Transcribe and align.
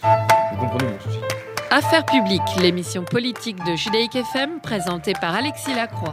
Vous 0.00 0.56
comprenez 0.58 0.90
mon 0.90 1.00
souci. 1.00 1.18
Affaires 1.70 2.06
publiques, 2.06 2.40
l'émission 2.60 3.04
politique 3.04 3.58
de 3.64 3.76
Judaïque 3.76 4.16
FM 4.16 4.60
présentée 4.60 5.12
par 5.12 5.34
Alexis 5.34 5.74
Lacroix. 5.74 6.12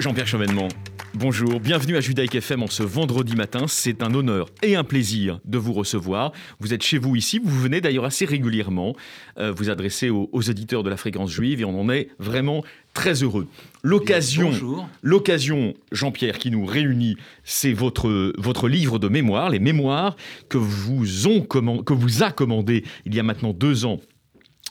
Jean-Pierre 0.00 0.26
Chevènement, 0.26 0.68
bonjour, 1.16 1.60
bienvenue 1.60 1.96
à 1.96 2.00
Judaïque 2.00 2.34
FM 2.34 2.62
en 2.62 2.66
ce 2.66 2.82
vendredi 2.82 3.36
matin. 3.36 3.64
C'est 3.68 4.02
un 4.02 4.12
honneur 4.14 4.48
et 4.62 4.76
un 4.76 4.84
plaisir 4.84 5.40
de 5.46 5.56
vous 5.56 5.72
recevoir. 5.72 6.32
Vous 6.60 6.74
êtes 6.74 6.82
chez 6.82 6.98
vous 6.98 7.16
ici, 7.16 7.40
vous 7.42 7.58
venez 7.58 7.80
d'ailleurs 7.80 8.04
assez 8.04 8.26
régulièrement 8.26 8.94
euh, 9.38 9.50
vous 9.50 9.70
adresser 9.70 10.10
aux, 10.10 10.28
aux 10.32 10.50
auditeurs 10.50 10.82
de 10.82 10.90
la 10.90 10.96
fréquence 10.96 11.30
juive 11.30 11.60
et 11.62 11.64
on 11.64 11.80
en 11.80 11.88
est 11.88 12.08
vraiment 12.18 12.62
très 12.92 13.22
heureux. 13.22 13.46
L'occasion, 13.82 14.50
l'occasion, 15.02 15.74
Jean-Pierre, 15.90 16.38
qui 16.38 16.50
nous 16.50 16.66
réunit, 16.66 17.16
c'est 17.44 17.72
votre, 17.72 18.32
votre 18.38 18.68
livre 18.68 18.98
de 18.98 19.08
mémoire, 19.08 19.48
les 19.48 19.60
mémoires 19.60 20.16
que 20.48 20.58
vous, 20.58 21.26
ont 21.26 21.40
que 21.42 21.94
vous 21.94 22.22
a 22.22 22.30
commandé 22.30 22.84
il 23.06 23.14
y 23.14 23.20
a 23.20 23.22
maintenant 23.22 23.52
deux 23.52 23.86
ans 23.86 24.00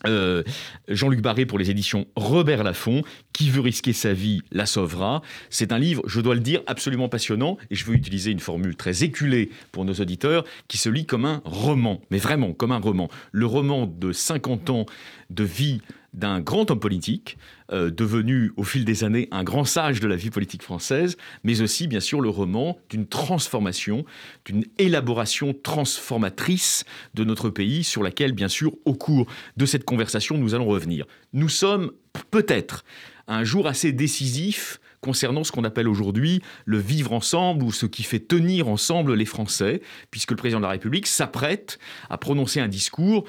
euh, 0.08 0.44
Jean-Luc 0.88 1.22
Barré 1.22 1.45
pour 1.45 1.59
les 1.59 1.70
éditions 1.70 2.05
Robert 2.16 2.64
Laffont, 2.64 3.02
Qui 3.34 3.50
veut 3.50 3.62
risquer 3.62 3.94
sa 3.94 4.14
vie 4.14 4.41
la 4.52 4.66
sauvera. 4.66 5.22
C'est 5.50 5.72
un 5.72 5.80
livre, 5.80 6.04
je 6.08 6.22
dois 6.22 6.36
le 6.36 6.41
dire, 6.41 6.62
absolument 6.68 7.09
passionnant, 7.09 7.58
et 7.70 7.76
je 7.76 7.86
veux 7.86 7.95
utiliser 7.95 8.31
une 8.31 8.40
formule 8.40 8.76
très 8.76 9.04
éculée 9.04 9.50
pour 9.72 9.86
nos 9.86 9.94
auditeurs, 9.94 10.45
qui 10.68 10.78
se 10.78 10.90
lit 10.90 11.05
comme 11.05 11.26
un 11.26 11.41
roman, 11.45 12.02
mais 12.12 12.18
vraiment 12.18 12.54
comme 12.54 12.72
un 12.72 12.80
roman. 12.80 13.09
Le 13.31 13.45
roman 13.45 13.86
de 13.88 14.12
50 14.12 14.70
ans 14.70 14.86
de 15.30 15.44
vie 15.44 15.81
d'un 16.16 16.40
grand 16.40 16.72
homme 16.72 16.80
politique, 16.80 17.38
euh, 17.72 17.92
devenu 17.92 18.52
au 18.56 18.64
fil 18.64 18.86
des 18.86 19.04
années 19.04 19.28
un 19.32 19.44
grand 19.44 19.66
sage 19.66 20.00
de 20.00 20.08
la 20.08 20.16
vie 20.16 20.30
politique 20.30 20.64
française, 20.64 21.18
mais 21.44 21.62
aussi 21.62 21.88
bien 21.88 22.00
sûr 22.00 22.22
le 22.22 22.30
roman 22.30 22.78
d'une 22.90 23.06
transformation, 23.06 24.06
d'une 24.45 24.64
élaboration 24.78 25.54
transformatrice 25.54 26.86
de 27.14 27.23
notre 27.23 27.50
pays 27.50 27.84
sur 27.84 28.02
laquelle 28.02 28.31
bien 28.31 28.48
sûr 28.48 28.72
au 28.86 28.94
cours 28.94 29.28
de 29.58 29.66
cette 29.66 29.84
conversation 29.84 30.38
nous 30.38 30.56
allons 30.56 30.67
revenir. 30.67 31.06
Nous 31.34 31.50
sommes 31.50 31.92
peut-être 32.32 32.86
un 33.28 33.44
jour 33.44 33.67
assez 33.67 33.92
décisif 33.92 34.80
concernant 35.02 35.44
ce 35.44 35.52
qu'on 35.52 35.66
appelle 35.66 35.88
aujourd'hui 35.88 36.42
le 36.66 36.80
vivre 36.80 37.11
ensemble 37.14 37.64
ou 37.64 37.72
ce 37.72 37.86
qui 37.86 38.04
fait 38.04 38.20
tenir 38.20 38.70
ensemble 38.70 39.14
les 39.14 39.26
Français, 39.26 39.82
puisque 40.11 40.32
le 40.32 40.38
président 40.38 40.59
de 40.59 40.66
la 40.66 40.72
République 40.72 41.08
s'apprête 41.08 41.78
à 42.09 42.17
prononcer 42.17 42.59
un 42.59 42.67
discours 42.67 43.26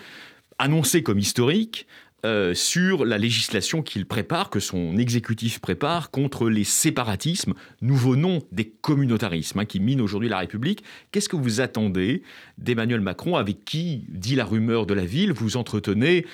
annoncé 0.58 1.02
comme 1.02 1.18
historique 1.18 1.86
euh, 2.26 2.54
sur 2.54 3.04
la 3.04 3.18
législation 3.18 3.82
qu'il 3.82 4.04
prépare, 4.04 4.50
que 4.50 4.58
son 4.58 4.96
exécutif 4.96 5.60
prépare 5.60 6.10
contre 6.10 6.48
les 6.48 6.64
séparatismes, 6.64 7.54
nouveau 7.82 8.16
nom 8.16 8.42
des 8.50 8.68
communautarismes 8.68 9.60
hein, 9.60 9.64
qui 9.64 9.78
minent 9.78 10.00
aujourd'hui 10.00 10.28
la 10.28 10.38
République. 10.38 10.82
Qu'est-ce 11.12 11.28
que 11.28 11.36
vous 11.36 11.60
attendez 11.60 12.24
d'Emmanuel 12.58 13.00
Macron, 13.00 13.36
avec 13.36 13.64
qui, 13.64 14.06
dit 14.08 14.34
la 14.34 14.44
rumeur 14.44 14.86
de 14.86 14.94
la 14.94 15.04
ville, 15.04 15.32
vous 15.32 15.56
entretenez 15.56 16.26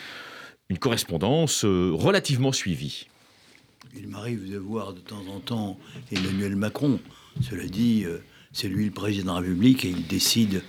une 0.70 0.79
correspondance 0.79 1.67
euh, 1.67 1.91
relativement 1.93 2.53
suivie? 2.53 3.07
Il 3.95 4.09
m'arrive 4.09 4.51
de 4.51 4.57
voir 4.57 4.95
de 4.95 5.01
temps 5.01 5.27
en 5.31 5.41
temps 5.41 5.79
Emmanuel 6.11 6.57
Macron. 6.57 7.01
Cela 7.43 7.67
dit, 7.67 8.05
euh, 8.07 8.17
c'est 8.53 8.69
lui 8.69 8.87
le 8.87 8.93
président 8.93 9.35
de 9.35 9.43
la 9.43 9.47
République 9.47 9.85
et 9.85 9.91
il 9.91 10.07
décide 10.07 10.63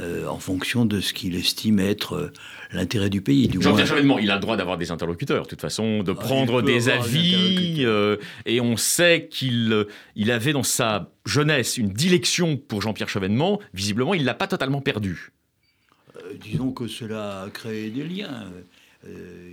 euh, 0.00 0.26
en 0.26 0.38
fonction 0.38 0.84
de 0.86 1.00
ce 1.00 1.12
qu'il 1.12 1.34
estime 1.34 1.78
être 1.80 2.12
euh, 2.14 2.32
l'intérêt 2.72 3.10
du 3.10 3.20
pays. 3.20 3.48
Du 3.48 3.58
moins, 3.58 4.20
il 4.20 4.30
a 4.30 4.34
le 4.34 4.40
droit 4.40 4.56
d'avoir 4.56 4.76
des 4.78 4.90
interlocuteurs, 4.90 5.44
de 5.44 5.48
toute 5.48 5.60
façon, 5.60 6.02
de 6.02 6.12
Ah, 6.12 6.14
prendre 6.14 6.62
des 6.62 6.88
avis, 6.88 7.84
euh, 7.84 8.16
et 8.46 8.60
on 8.60 8.76
sait 8.76 9.28
qu'il 9.30 9.86
il 10.16 10.30
avait 10.30 10.52
dans 10.52 10.62
sa 10.62 11.10
jeunesse 11.26 11.76
une 11.76 11.90
dilection 11.92 12.56
pour 12.56 12.82
Jean-Pierre 12.82 13.08
Chevènement. 13.08 13.60
Visiblement, 13.74 14.14
il 14.14 14.24
l'a 14.24 14.34
pas 14.34 14.46
totalement 14.46 14.80
perdu. 14.80 15.32
euh, 16.16 16.34
disons 16.40 16.72
que 16.72 16.86
cela 16.88 17.42
a 17.42 17.50
créé 17.50 17.90
des 17.90 18.04
liens. 18.04 18.50
Euh, 19.06 19.52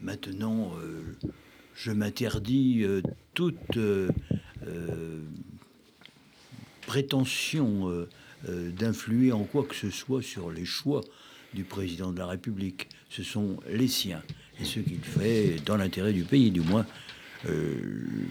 maintenant, 0.00 0.72
euh, 0.82 1.02
je 1.74 1.90
m'interdis 1.92 2.82
euh, 2.82 3.02
toute 3.34 3.76
euh, 3.76 4.08
euh, 4.66 5.20
prétention 6.88 7.90
euh, 7.90 8.08
euh, 8.48 8.70
d'influer 8.70 9.30
en 9.30 9.44
quoi 9.44 9.62
que 9.64 9.74
ce 9.74 9.90
soit 9.90 10.22
sur 10.22 10.50
les 10.50 10.64
choix 10.64 11.02
du 11.52 11.62
président 11.62 12.12
de 12.12 12.18
la 12.18 12.26
République. 12.26 12.88
Ce 13.10 13.22
sont 13.22 13.58
les 13.70 13.88
siens 13.88 14.22
et 14.58 14.64
ce 14.64 14.80
qu'il 14.80 15.00
fait 15.00 15.56
dans 15.66 15.76
l'intérêt 15.76 16.14
du 16.14 16.24
pays, 16.24 16.50
du 16.50 16.62
moins. 16.62 16.86
euh, 17.48 17.74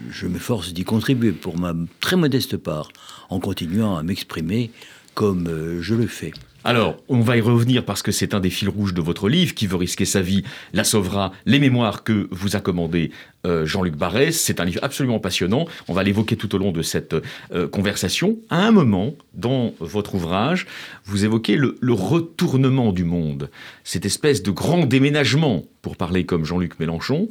je 0.09 0.25
m'efforce 0.25 0.73
d'y 0.73 0.83
contribuer 0.83 1.33
pour 1.33 1.57
ma 1.57 1.73
très 1.99 2.15
modeste 2.15 2.57
part, 2.57 2.89
en 3.29 3.39
continuant 3.39 3.95
à 3.95 4.01
m'exprimer 4.01 4.71
comme 5.13 5.47
je 5.79 5.95
le 5.95 6.07
fais. 6.07 6.33
Alors, 6.67 6.97
on 7.07 7.21
va 7.21 7.37
y 7.37 7.39
revenir 7.39 7.85
parce 7.85 8.01
que 8.01 8.11
c'est 8.11 8.33
un 8.33 8.41
des 8.41 8.49
fils 8.49 8.67
rouges 8.67 8.93
de 8.93 8.99
votre 8.99 9.29
livre, 9.29 9.55
qui 9.55 9.67
veut 9.67 9.77
risquer 9.77 10.03
sa 10.03 10.19
vie, 10.19 10.43
la 10.73 10.83
sauvera, 10.83 11.31
les 11.45 11.59
mémoires 11.59 12.03
que 12.03 12.27
vous 12.29 12.57
a 12.57 12.59
commandé 12.59 13.11
euh, 13.45 13.65
Jean-Luc 13.65 13.95
Barrès. 13.95 14.33
C'est 14.33 14.59
un 14.59 14.65
livre 14.65 14.81
absolument 14.83 15.19
passionnant. 15.19 15.65
On 15.87 15.93
va 15.93 16.03
l'évoquer 16.03 16.35
tout 16.35 16.53
au 16.53 16.57
long 16.57 16.73
de 16.73 16.81
cette 16.81 17.15
euh, 17.53 17.69
conversation. 17.69 18.37
À 18.49 18.67
un 18.67 18.71
moment, 18.71 19.13
dans 19.33 19.75
votre 19.79 20.15
ouvrage, 20.15 20.67
vous 21.05 21.23
évoquez 21.23 21.55
le, 21.55 21.77
le 21.79 21.93
retournement 21.93 22.91
du 22.91 23.05
monde, 23.05 23.49
cette 23.85 24.05
espèce 24.05 24.43
de 24.43 24.51
grand 24.51 24.85
déménagement, 24.85 25.63
pour 25.81 25.95
parler 25.95 26.25
comme 26.25 26.43
Jean-Luc 26.43 26.81
Mélenchon. 26.81 27.29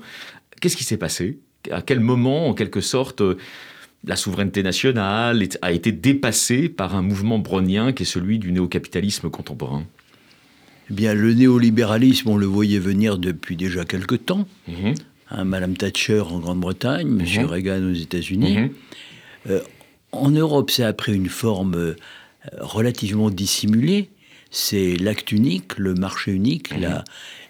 Qu'est-ce 0.63 0.79
qui 0.79 0.85
s'est 0.85 0.97
passé? 0.97 1.41
À 1.71 1.83
quel 1.83 2.01
moment, 2.01 2.49
en 2.49 2.55
quelque 2.55 2.81
sorte, 2.81 3.21
euh, 3.21 3.37
la 4.07 4.17
souveraineté 4.17 4.63
nationale 4.63 5.43
est- 5.43 5.59
a 5.63 5.73
été 5.73 5.93
dépassée 5.93 6.69
par 6.69 6.95
un 6.97 7.03
mouvement 7.03 7.39
brownien 7.39 7.93
qui 7.93 8.05
est 8.05 8.07
celui 8.07 8.39
du 8.39 8.53
néo-capitalisme 8.53 9.31
contemporain. 9.31 9.85
Eh 10.91 10.95
bien, 10.95 11.15
le 11.15 11.35
néolibéralisme, 11.35 12.29
on 12.29 12.37
le 12.37 12.47
voyait 12.47 12.79
venir 12.79 13.19
depuis 13.19 13.57
déjà 13.57 13.85
quelque 13.85 14.15
temps. 14.15 14.47
Hein, 15.31 15.45
Madame 15.45 15.77
Thatcher 15.77 16.21
en 16.21 16.39
Grande-Bretagne, 16.39 17.09
Monsieur 17.09 17.43
Mhm. 17.43 17.49
Reagan 17.49 17.83
aux 17.91 17.95
États-Unis. 17.95 18.57
Mhm. 19.49 19.61
En 20.13 20.31
Europe, 20.31 20.71
ça 20.71 20.87
a 20.87 20.93
pris 20.93 21.15
une 21.15 21.29
forme 21.29 21.75
euh, 21.75 21.95
relativement 22.61 23.29
dissimulée. 23.31 24.09
C'est 24.59 24.97
l'acte 24.97 25.33
unique, 25.33 25.77
le 25.77 25.93
marché 25.93 26.33
unique, 26.33 26.71
la, 26.71 27.05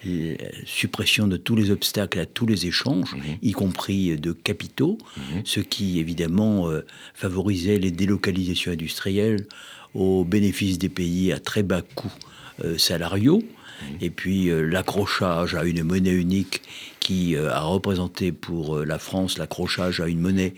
la 0.05 0.35
suppression 0.65 1.29
de 1.29 1.37
tous 1.37 1.55
les 1.55 1.71
obstacles 1.71 2.19
à 2.19 2.27
tous 2.27 2.47
les 2.47 2.67
échanges, 2.67 3.15
y 3.43 3.53
compris 3.53 4.17
de 4.17 4.33
capitaux, 4.33 4.99
ce 5.45 5.61
qui 5.61 6.01
évidemment 6.01 6.69
euh, 6.69 6.85
favorisait 7.15 7.79
les 7.79 7.93
délocalisations 7.93 8.73
industrielles 8.73 9.47
au 9.95 10.25
bénéfice 10.25 10.79
des 10.79 10.89
pays 10.89 11.31
à 11.33 11.39
très 11.39 11.63
bas 11.63 11.83
coûts 11.95 12.11
euh, 12.65 12.77
salariaux. 12.77 13.41
Et 14.01 14.11
puis 14.11 14.49
euh, 14.49 14.63
l'accrochage 14.63 15.55
à 15.55 15.63
une 15.63 15.85
monnaie 15.85 16.11
unique 16.11 16.63
qui 16.99 17.37
euh, 17.37 17.53
a 17.53 17.61
représenté 17.61 18.33
pour 18.33 18.79
euh, 18.79 18.85
la 18.85 18.99
France 18.99 19.39
l'accrochage 19.39 20.01
à 20.01 20.09
une 20.09 20.19
monnaie 20.19 20.55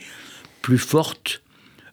plus 0.62 0.78
forte 0.78 1.42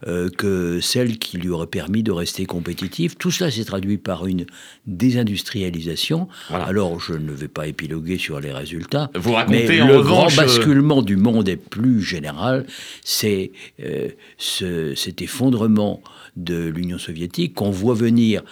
euh, 0.07 0.29
que 0.29 0.79
celle 0.81 1.17
qui 1.17 1.37
lui 1.37 1.49
aurait 1.49 1.67
permis 1.67 2.03
de 2.03 2.11
rester 2.11 2.45
compétitif. 2.45 3.17
Tout 3.17 3.31
cela 3.31 3.49
s'est 3.51 3.65
traduit 3.65 3.97
par 3.97 4.27
une 4.27 4.45
désindustrialisation. 4.87 6.27
Voilà. 6.49 6.65
Alors, 6.65 6.99
je 6.99 7.13
ne 7.13 7.31
vais 7.31 7.47
pas 7.47 7.67
épiloguer 7.67 8.17
sur 8.17 8.39
les 8.39 8.51
résultats. 8.51 9.09
Vous 9.15 9.33
racontez 9.33 9.65
mais 9.67 9.81
en 9.81 9.87
le 9.87 9.97
revanche, 9.97 10.35
grand 10.35 10.43
euh, 10.43 10.45
basculement 10.45 11.01
du 11.01 11.15
monde 11.17 11.49
est 11.49 11.57
plus 11.57 12.01
général. 12.01 12.65
C'est 13.03 13.51
euh, 13.83 14.09
ce- 14.37 14.93
cet 14.95 15.21
effondrement 15.21 16.01
de 16.35 16.67
l'Union 16.67 16.97
soviétique 16.97 17.53
qu'on 17.53 17.71
voit 17.71 17.93
venir 17.95 18.43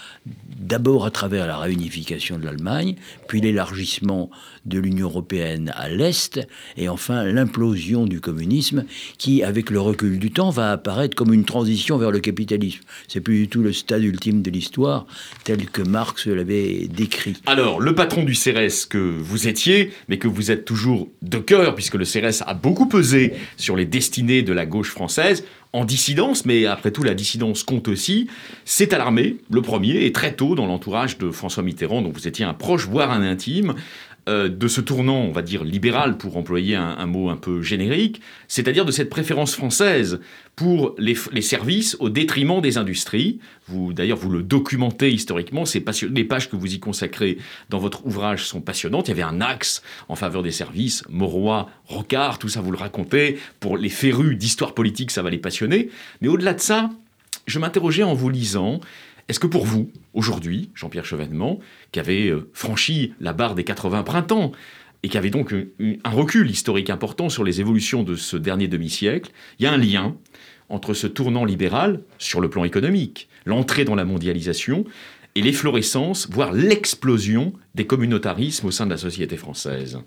d'abord 0.58 1.06
à 1.06 1.12
travers 1.12 1.46
la 1.48 1.58
réunification 1.58 2.40
de 2.40 2.46
l'Allemagne, 2.46 2.96
puis 3.28 3.42
l'élargissement 3.42 4.30
de 4.66 4.80
l'Union 4.80 5.08
européenne 5.08 5.74
à 5.76 5.90
l'Est, 5.90 6.40
et 6.78 6.88
enfin 6.88 7.26
l'implosion 7.26 8.06
du 8.06 8.22
communisme 8.22 8.86
qui, 9.18 9.44
avec 9.44 9.70
le 9.70 9.82
recul 9.82 10.18
du 10.18 10.32
temps, 10.32 10.50
va 10.52 10.72
apparaître 10.72 11.16
comme 11.16 11.34
une 11.34 11.43
transition 11.46 11.98
vers 11.98 12.12
le 12.12 12.20
capitalisme. 12.20 12.82
C'est 13.08 13.22
plus 13.22 13.42
du 13.42 13.48
tout 13.48 13.62
le 13.62 13.74
stade 13.74 14.04
ultime 14.04 14.42
de 14.42 14.52
l'histoire 14.52 15.06
tel 15.44 15.66
que 15.70 15.82
Marx 15.82 16.28
l'avait 16.28 16.88
décrit. 16.88 17.36
Alors, 17.46 17.80
le 17.80 17.96
patron 17.96 18.24
du 18.24 18.34
CRS 18.34 18.88
que 18.90 18.98
vous 18.98 19.48
étiez, 19.48 19.92
mais 20.08 20.18
que 20.18 20.28
vous 20.28 20.52
êtes 20.52 20.66
toujours 20.66 21.10
de 21.22 21.38
cœur, 21.38 21.76
puisque 21.76 21.96
le 21.96 22.06
CRS 22.06 22.44
a 22.46 22.54
beaucoup 22.54 22.88
pesé 22.88 23.34
sur 23.58 23.76
les 23.76 23.86
destinées 23.86 24.42
de 24.42 24.54
la 24.54 24.66
gauche 24.66 24.90
française, 24.90 25.44
en 25.74 25.86
dissidence, 25.86 26.46
mais 26.46 26.68
après 26.68 26.92
tout, 26.92 27.02
la 27.02 27.16
dissidence 27.16 27.64
compte 27.64 27.88
aussi, 27.88 28.28
s'est 28.64 28.94
alarmé, 28.94 29.38
le 29.50 29.62
premier, 29.64 30.06
et 30.06 30.12
très 30.12 30.36
tôt, 30.36 30.54
dans 30.54 30.68
l'entourage 30.68 31.18
de 31.18 31.32
François 31.32 31.64
Mitterrand, 31.64 32.04
dont 32.04 32.12
vous 32.12 32.28
étiez 32.28 32.46
un 32.46 32.54
proche, 32.54 32.86
voire 32.86 33.12
un 33.12 33.24
intime, 33.24 33.74
euh, 34.30 34.48
de 34.48 34.68
ce 34.70 34.80
tournant, 34.80 35.18
on 35.18 35.32
va 35.32 35.42
dire 35.42 35.66
libéral, 35.66 36.18
pour 36.18 36.38
employer 36.38 36.76
un, 36.76 37.06
mot 37.06 37.30
un 37.30 37.36
peu 37.36 37.62
générique, 37.62 38.22
c'est-à-dire 38.48 38.86
de 38.86 38.92
cette 38.92 39.10
préférence 39.10 39.54
française 39.54 40.22
pour 40.56 40.96
les, 40.98 41.16
services 41.42 41.98
au 42.00 42.10
détriment 42.10 42.62
des 42.62 42.78
industries. 42.78 43.40
Vous, 43.68 43.92
d'ailleurs, 43.92 44.18
vous 44.18 44.30
le 44.30 44.42
documentez 44.42 45.12
historiquement. 45.12 45.66
Les 46.10 46.24
pages 46.24 46.50
que 46.50 46.56
vous 46.56 46.74
y 46.74 46.80
consacrez 46.80 47.38
dans 47.70 47.80
votre 47.80 48.06
ouvrage 48.06 48.46
sont 48.46 48.62
passionnantes. 48.62 49.10
Il 49.10 49.12
y 49.12 49.14
avait 49.14 49.24
un 49.24 49.42
axe 49.42 49.82
en 50.08 50.16
faveur 50.16 50.42
des 50.42 50.52
services, 50.52 51.04
Mauroy, 51.10 51.70
Rocard, 51.86 52.40
tout 52.40 52.50
ça, 52.50 52.62
vous 52.62 52.72
le 52.72 52.78
racontez. 52.78 53.40
Pour 53.60 53.78
les 53.78 53.90
férus 53.90 54.38
d'histoire 54.38 54.74
politique, 54.74 55.12
ça 55.12 55.22
va 55.22 55.32
les 55.32 55.38
passionner. 55.38 55.90
Mais 56.22 56.30
au-delà 56.30 56.54
de 56.54 56.62
ça, 56.62 56.90
je 57.46 57.60
m'interrogeais 57.60 58.04
en 58.04 58.14
vous 58.14 58.30
lisant 58.30 58.80
est-ce 59.30 59.40
que 59.40 59.48
pour 59.48 59.66
vous, 59.66 59.92
aujourd'hui, 60.14 60.70
Jean-Pierre 60.76 61.06
Chevènement, 61.06 61.60
qui 61.92 62.00
avait 62.00 62.28
euh, 62.28 62.50
franchi 62.54 63.14
la 63.20 63.34
barre 63.34 63.56
des 63.56 63.64
80 63.64 64.04
printemps, 64.04 64.52
et 65.04 65.10
qui 65.10 65.18
avait 65.18 65.30
donc 65.30 65.54
un 65.54 66.10
recul 66.10 66.50
historique 66.50 66.90
important 66.90 67.28
sur 67.28 67.44
les 67.44 67.60
évolutions 67.60 68.04
de 68.04 68.16
ce 68.16 68.38
dernier 68.38 68.70
demi-siècle, 68.70 69.32
il 69.60 69.64
y 69.64 69.68
a 69.68 69.74
un 69.74 69.78
lien 69.78 70.16
entre 70.70 70.94
ce 70.94 71.08
tournant 71.08 71.44
libéral 71.44 72.02
sur 72.20 72.40
le 72.40 72.50
plan 72.50 72.64
économique, 72.64 73.28
l'entrée 73.46 73.84
dans 73.84 73.96
la 73.96 74.06
mondialisation, 74.06 74.86
et 75.36 75.42
l'efflorescence, 75.42 76.30
voire 76.32 76.54
l'explosion 76.54 77.54
des 77.76 77.86
communautarismes 77.86 78.68
au 78.68 78.72
sein 78.72 78.86
de 78.86 78.92
la 78.92 78.98
société 78.98 79.36
française? 79.36 80.00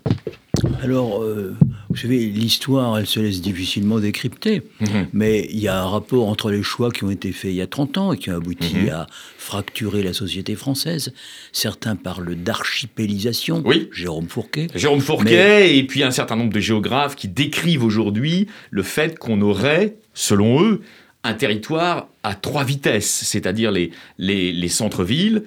Alors, 0.81 1.21
euh, 1.21 1.55
savez, 1.97 2.27
l'histoire, 2.27 2.97
elle 2.97 3.05
se 3.07 3.19
laisse 3.19 3.41
difficilement 3.41 3.99
décrypter, 3.99 4.63
mhm. 4.79 5.07
mais 5.13 5.47
il 5.49 5.59
y 5.59 5.67
a 5.67 5.81
un 5.81 5.85
rapport 5.85 6.27
entre 6.27 6.51
les 6.51 6.63
choix 6.63 6.91
qui 6.91 7.03
ont 7.03 7.11
été 7.11 7.31
faits 7.31 7.51
il 7.51 7.57
y 7.57 7.61
a 7.61 7.67
30 7.67 7.97
ans 7.97 8.13
et 8.13 8.17
qui 8.17 8.29
ont 8.31 8.35
abouti 8.35 8.75
mhm. 8.75 8.89
à 8.89 9.07
fracturer 9.37 10.03
la 10.03 10.13
société 10.13 10.55
française. 10.55 11.13
Certains 11.51 11.95
parlent 11.95 12.35
d'archipélisation. 12.35 13.61
Oui. 13.65 13.89
Jérôme 13.91 14.27
Fourquet. 14.27 14.67
Jérôme 14.75 15.01
Fourquet, 15.01 15.77
et 15.77 15.83
puis 15.83 16.03
un 16.03 16.11
certain 16.11 16.35
nombre 16.35 16.53
de 16.53 16.59
géographes 16.59 17.15
qui 17.15 17.27
décrivent 17.27 17.83
aujourd'hui 17.83 18.47
le 18.69 18.83
fait 18.83 19.17
qu'on 19.17 19.41
aurait, 19.41 19.95
selon 20.13 20.63
eux, 20.63 20.81
un 21.23 21.33
territoire 21.33 22.07
à 22.23 22.35
trois 22.35 22.63
vitesses, 22.63 23.09
c'est-à-dire 23.09 23.71
les, 23.71 23.91
les, 24.17 24.67
centres-villes, 24.69 25.43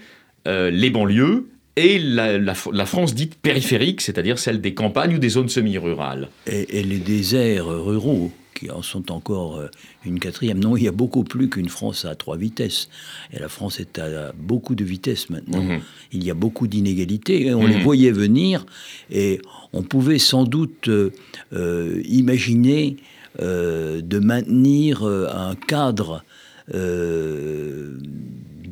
euh, 0.47 0.71
les 0.71 0.91
banlieues 0.91 1.49
et 1.77 1.99
la, 1.99 2.55
France 2.85 3.15
dite 3.15 3.37
périphérique, 3.37 4.01
c'est-à-dire 4.01 4.39
celle 4.39 4.61
des 4.61 4.75
campagnes 4.75 5.15
ou 5.17 5.19
des 5.19 5.31
zones 5.31 5.49
semi-rurales. 5.49 6.29
Et, 6.47 6.83
les 6.83 6.99
déserts 6.99 7.69
ruraux, 7.69 8.33
qui 8.55 8.71
en 8.71 8.83
sont 8.83 9.11
encore 9.13 9.57
euh, 9.57 9.69
une 10.05 10.19
quatrième. 10.19 10.59
Non, 10.59 10.77
il 10.77 10.83
y 10.83 10.89
a 10.89 10.93
beaucoup 10.93 11.25
plus 11.25 11.49
qu'une 11.49 11.69
France 11.69 12.05
à 12.05 12.15
trois 12.15 12.37
vitesses. 12.37 12.89
Et 13.33 13.39
la 13.39 13.49
France 13.49 13.81
est 13.81 13.99
à 13.99 14.33
beaucoup 14.37 14.75
de 14.75 14.85
vitesses 14.85 15.31
maintenant. 15.31 15.63
Mhm. 15.63 15.81
Il 16.13 16.25
y 16.25 16.31
a 16.31 16.35
beaucoup 16.35 16.67
d'inégalités. 16.67 17.55
On 17.55 17.67
les 17.67 17.77
mhm. 17.77 17.83
voyait 17.83 18.11
venir 18.11 18.67
et 19.11 19.41
on 19.73 19.83
pouvait 19.83 20.19
sans 20.19 20.45
doute 20.45 20.89
euh, 20.89 21.11
euh, 21.53 22.03
imaginer 22.05 22.97
de 23.39 24.19
maintenir 24.19 25.05
un 25.05 25.55
cadre 25.55 26.25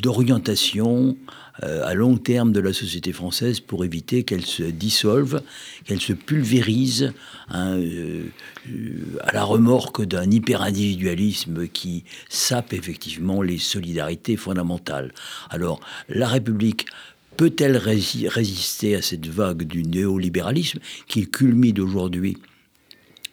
d'orientation 0.02 1.16
à 1.62 1.94
long 1.94 2.16
terme 2.16 2.52
de 2.52 2.60
la 2.60 2.72
société 2.72 3.12
française 3.12 3.60
pour 3.60 3.84
éviter 3.84 4.22
qu'elle 4.22 4.44
se 4.46 4.62
dissolve, 4.62 5.42
qu'elle 5.84 6.00
se 6.00 6.12
pulvérise 6.12 7.12
hein, 7.48 7.76
euh, 7.78 8.24
à 9.22 9.32
la 9.32 9.44
remorque 9.44 10.04
d'un 10.04 10.30
hyper-individualisme 10.30 11.66
qui 11.68 12.04
sape 12.28 12.72
effectivement 12.72 13.42
les 13.42 13.58
solidarités 13.58 14.36
fondamentales. 14.36 15.12
Alors, 15.50 15.80
la 16.08 16.28
République 16.28 16.86
peut-elle 17.36 17.76
résister 17.76 18.96
à 18.96 19.02
cette 19.02 19.28
vague 19.28 19.62
du 19.62 19.84
néolibéralisme 19.84 20.80
qui 21.06 21.28
culmine 21.28 21.80
aujourd'hui 21.80 22.36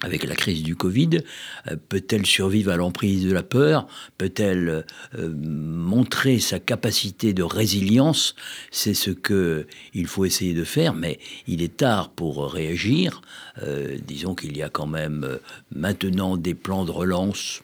avec 0.01 0.23
la 0.23 0.35
crise 0.35 0.63
du 0.63 0.75
Covid 0.75 1.21
euh, 1.67 1.75
Peut-elle 1.89 2.25
survivre 2.25 2.71
à 2.71 2.77
l'emprise 2.77 3.25
de 3.25 3.31
la 3.31 3.43
peur? 3.43 3.87
Peut-elle 4.17 4.85
euh, 5.17 5.33
montrer 5.35 6.39
sa 6.39 6.59
capacité 6.59 7.33
de 7.33 7.43
résilience? 7.43 8.35
C'est 8.71 8.93
ce 8.93 9.11
que 9.11 9.67
il 9.93 10.07
faut 10.07 10.25
essayer 10.25 10.53
de 10.53 10.63
faire, 10.63 10.93
mais 10.93 11.19
il 11.47 11.61
est 11.61 11.77
tard 11.77 12.09
pour 12.09 12.51
réagir. 12.51 13.21
Euh, 13.63 13.97
disons 14.05 14.35
qu'il 14.35 14.57
y 14.57 14.61
a 14.61 14.69
quand 14.69 14.87
même 14.87 15.39
maintenant 15.73 16.37
des 16.37 16.53
plans 16.53 16.85
de 16.85 16.91
relance. 16.91 17.61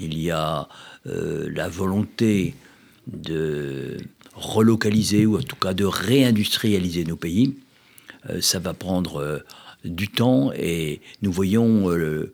Il 0.00 0.18
y 0.18 0.30
a 0.30 0.68
la 1.04 1.68
volonté 1.68 2.54
de 3.06 3.98
relocaliser 4.34 5.26
ou 5.26 5.38
en 5.38 5.42
tout 5.42 5.56
cas 5.56 5.74
de 5.74 5.84
réindustrialiser 5.84 7.04
nos 7.04 7.16
pays. 7.16 7.54
ça 8.40 8.58
va 8.58 8.72
prendre 8.72 9.44
du 9.84 10.08
temps 10.08 10.50
et 10.56 11.00
nous 11.22 11.32
voyons 11.32 11.90
euh, 11.90 12.32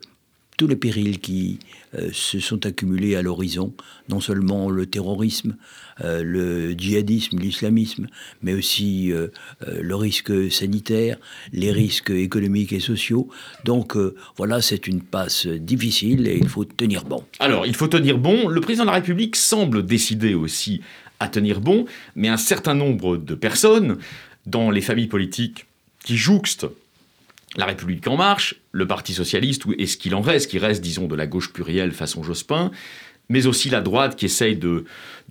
tous 0.57 0.67
les 0.67 0.75
périls 0.75 1.19
qui 1.19 1.59
euh, 1.95 2.09
se 2.13 2.39
sont 2.39 2.65
accumulés 2.65 3.15
à 3.15 3.21
l'horizon, 3.21 3.73
non 4.09 4.19
seulement 4.19 4.69
le 4.69 4.85
terrorisme, 4.85 5.55
euh, 6.01 6.23
le 6.23 6.71
djihadisme, 6.73 7.39
l'islamisme, 7.39 8.07
mais 8.41 8.53
aussi 8.53 9.11
le 9.65 9.95
risque 9.95 10.51
sanitaire, 10.51 11.17
les 11.51 11.71
risques 11.71 12.11
économiques 12.11 12.73
et 12.73 12.79
sociaux. 12.79 13.29
Donc 13.65 13.95
voilà, 14.37 14.61
c'est 14.61 14.87
une 14.87 15.01
passe 15.01 15.47
difficile 15.47 16.27
et 16.27 16.37
il 16.37 16.47
faut 16.47 16.65
tenir 16.65 17.03
bon. 17.03 17.23
Alors, 17.39 17.65
il 17.65 17.75
faut 17.75 17.87
tenir 17.87 18.17
bon. 18.17 18.47
Le 18.47 18.61
président 18.61 18.83
de 18.83 18.89
la 18.89 18.95
République 18.95 19.35
semble 19.35 19.85
décider 19.85 20.33
aussi 20.33 20.81
à 21.19 21.27
tenir 21.27 21.61
bon, 21.61 21.85
mais 22.15 22.29
un 22.29 22.37
certain 22.37 22.73
nombre 22.73 23.17
de 23.17 23.35
personnes 23.35 23.97
dans 24.47 24.71
les 24.71 24.81
familles 24.81 25.07
politiques 25.07 25.65
qui 26.03 26.17
jouxtent 26.17 26.67
la 27.57 27.65
République 27.65 28.07
en 28.07 28.17
marche, 28.17 28.55
le 28.71 28.87
Parti 28.87 29.13
socialiste, 29.13 29.63
et 29.77 29.85
ce 29.85 29.97
qu'il 29.97 30.15
en 30.15 30.21
reste, 30.21 30.49
qui 30.49 30.59
reste, 30.59 30.81
disons, 30.81 31.07
de 31.07 31.15
la 31.15 31.27
gauche 31.27 31.51
plurielle 31.51 31.91
façon 31.91 32.23
Jospin, 32.23 32.71
mais 33.29 33.47
aussi 33.47 33.69
la 33.69 33.81
droite 33.81 34.15
qui 34.15 34.25
essaye 34.25 34.57
de, 34.57 34.85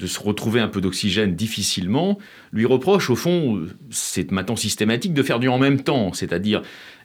se 0.05 0.21
retrouver 0.21 0.61
un 0.61 0.69
peu 0.69 0.81
d'oxygène 0.81 1.35
difficilement, 1.35 2.19
lui 2.53 2.67
reproche, 2.67 3.11
au 3.11 3.17
fond, 3.17 3.67
c'est 3.91 4.31
maintenant 4.31 4.57
systématique, 4.57 5.15
de 5.15 5.23
faire 5.23 5.39
du 5.39 5.49
en 5.49 5.59
même 5.59 5.83
temps, 5.83 6.13
c'est-à-dire 6.13 6.63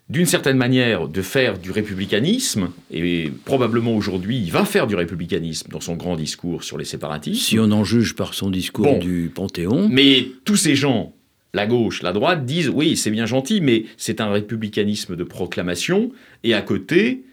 d'une 0.07 0.27
certaine 0.27 0.57
manière 0.57 1.07
de 1.07 1.21
faire 1.23 1.57
du 1.57 1.71
républicanisme, 1.71 2.69
et 2.91 3.31
probablement 3.44 3.95
aujourd'hui 3.95 4.38
il 4.38 4.51
va 4.51 4.63
faire 4.63 4.85
du 4.85 4.95
républicanisme 4.95 5.71
dans 5.71 5.79
son 5.79 5.95
grand 5.95 6.15
discours 6.15 6.63
sur 6.63 6.77
les 6.77 6.85
séparatistes. 6.85 7.41
Si 7.41 7.57
on 7.57 7.71
en 7.71 7.83
juge 7.83 8.15
par 8.15 8.35
son 8.35 8.51
discours 8.51 9.00
du 9.00 9.31
Panthéon. 9.33 9.89
Mais 9.89 10.27
tous 10.45 10.57
ces 10.57 10.75
gens 10.75 11.14
la 11.56 11.66
gauche, 11.66 12.04
la 12.04 12.12
droite 12.12 12.46
disent 12.46 12.69
oui, 12.69 12.98
c'est 12.98 13.12
bien 13.12 13.25
gentil, 13.25 13.62
mais 13.62 13.86
c'est 13.98 14.19
un 14.19 14.30
républicanisme 14.30 15.16
de 15.16 15.24
proclamation, 15.24 16.12
et 16.44 16.54
à 16.54 16.62
côté, 16.62 17.24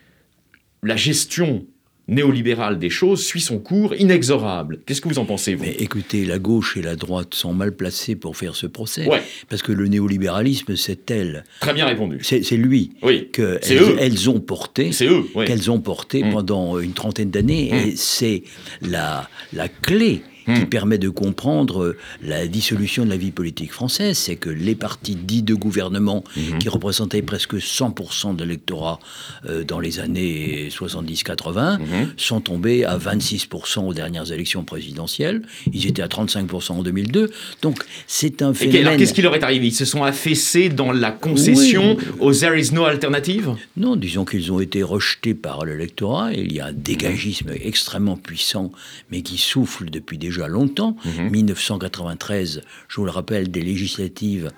la 0.83 0.97
gestion 0.97 1.67
néolibérale 2.09 2.79
des 2.79 2.91
choses 2.91 3.25
suit 3.25 3.41
son 3.41 3.59
cours 3.59 3.95
inexorable. 3.95 4.81
Qu'est-ce 4.87 5.01
que 5.01 5.09
vous 5.09 5.19
en 5.19 5.25
pensez, 5.25 5.55
vous? 5.55 5.65
Mais 5.65 5.75
écoutez, 5.79 6.25
la 6.25 6.39
gauche 6.39 6.77
et 6.77 6.83
la 6.83 6.95
droite 6.95 7.35
sont 7.35 7.53
mal 7.53 7.73
placées 7.73 8.17
pour 8.17 8.37
faire 8.37 8.55
ce 8.55 8.67
procès. 8.67 9.09
Parce 9.49 9.63
que 9.63 9.73
le 9.73 9.89
néolibéralisme, 9.89 10.77
c'est 10.77 11.11
elle. 11.11 11.45
Très 11.61 11.73
bien 11.73 11.87
répondu. 11.87 12.19
C'est 12.23 12.57
lui 12.57 12.93
oui. 13.03 13.29
que 13.33 13.59
elles, 13.99 14.31
ont 14.31 14.41
porté. 14.41 14.93
C'est 14.93 15.07
eux. 15.07 15.25
Qu'elles 15.47 15.71
ont 15.71 15.81
porté 15.81 16.23
mm. 16.23 16.33
pendant 16.33 16.79
une 16.79 16.93
trentaine 16.93 17.31
d'années. 17.31 17.88
Et 17.88 17.97
c'est 17.97 18.43
la, 18.83 19.29
la 19.52 19.69
clé 19.69 20.23
qui 20.44 20.50
hmm. 20.62 20.66
permet 20.66 20.99
de 20.99 21.08
comprendre 21.08 21.82
euh, 21.82 21.99
la 22.22 22.46
dissolution 22.46 23.04
de 23.04 23.11
la 23.11 23.16
vie 23.16 23.30
politique 23.30 23.72
française, 23.72 24.18
c'est 24.18 24.37
que 24.37 24.50
les 24.50 24.75
partis 24.75 25.16
dits 25.16 25.42
de 25.42 25.54
gouvernement, 25.54 26.25
hmm. 26.37 26.58
qui 26.58 26.68
représentaient 26.68 27.22
presque 27.22 27.54
100% 27.54 28.37
de 28.37 28.44
l'électorat 28.44 28.99
euh, 29.46 29.64
dans 29.64 29.80
les 29.80 30.00
années 30.00 30.68
70-80, 30.70 31.78
hmm. 31.78 31.84
sont 32.16 32.40
tombés 32.40 32.84
à 32.84 32.99
26% 32.99 33.87
aux 33.87 33.94
dernières 33.94 34.32
élections 34.32 34.64
présidentielles. 34.64 35.42
Ils 35.72 35.87
étaient 35.87 36.02
à 36.02 36.08
35% 36.08 36.72
en 36.72 36.82
2002. 36.82 37.30
Donc 37.62 37.78
c'est 38.06 38.42
un 38.42 38.54
phénomène... 38.54 38.87
alors 38.87 38.99
qu'est-ce 38.99 39.14
qui 39.14 39.22
leur 39.22 39.34
est 39.34 39.44
arrivé? 39.44 39.68
Ils 39.68 39.75
se 39.75 39.84
sont 39.84 40.02
affaissés 40.02 40.68
dans 40.68 40.92
la 40.92 41.11
concession 41.11 41.96
aux 42.18 42.32
There 42.32 42.58
is 42.58 42.72
no 42.72 42.84
alternative? 42.84 43.54
Non, 43.76 43.96
disons 43.96 44.25
qu'ils 44.25 44.50
ont 44.50 44.61
été 44.61 44.82
rejetés 44.82 45.34
par 45.34 45.64
l'électorat. 45.64 46.32
Il 46.32 46.52
y 46.52 46.61
a 46.61 46.66
un 46.66 46.72
dégagisme 46.72 47.50
extrêmement 47.54 48.16
puissant, 48.16 48.72
mais 49.11 49.22
qui 49.22 49.38
souffle 49.38 49.90
depuis 49.90 50.18
des 50.18 50.30
déjà 50.33 50.49
longtemps. 50.49 50.97
1993, 51.05 52.57
mhm. 52.57 52.62
je 52.89 52.97
vous 52.97 53.05
le 53.05 53.11
rappelle, 53.11 53.51
des 53.51 53.62
législatives 53.62 54.51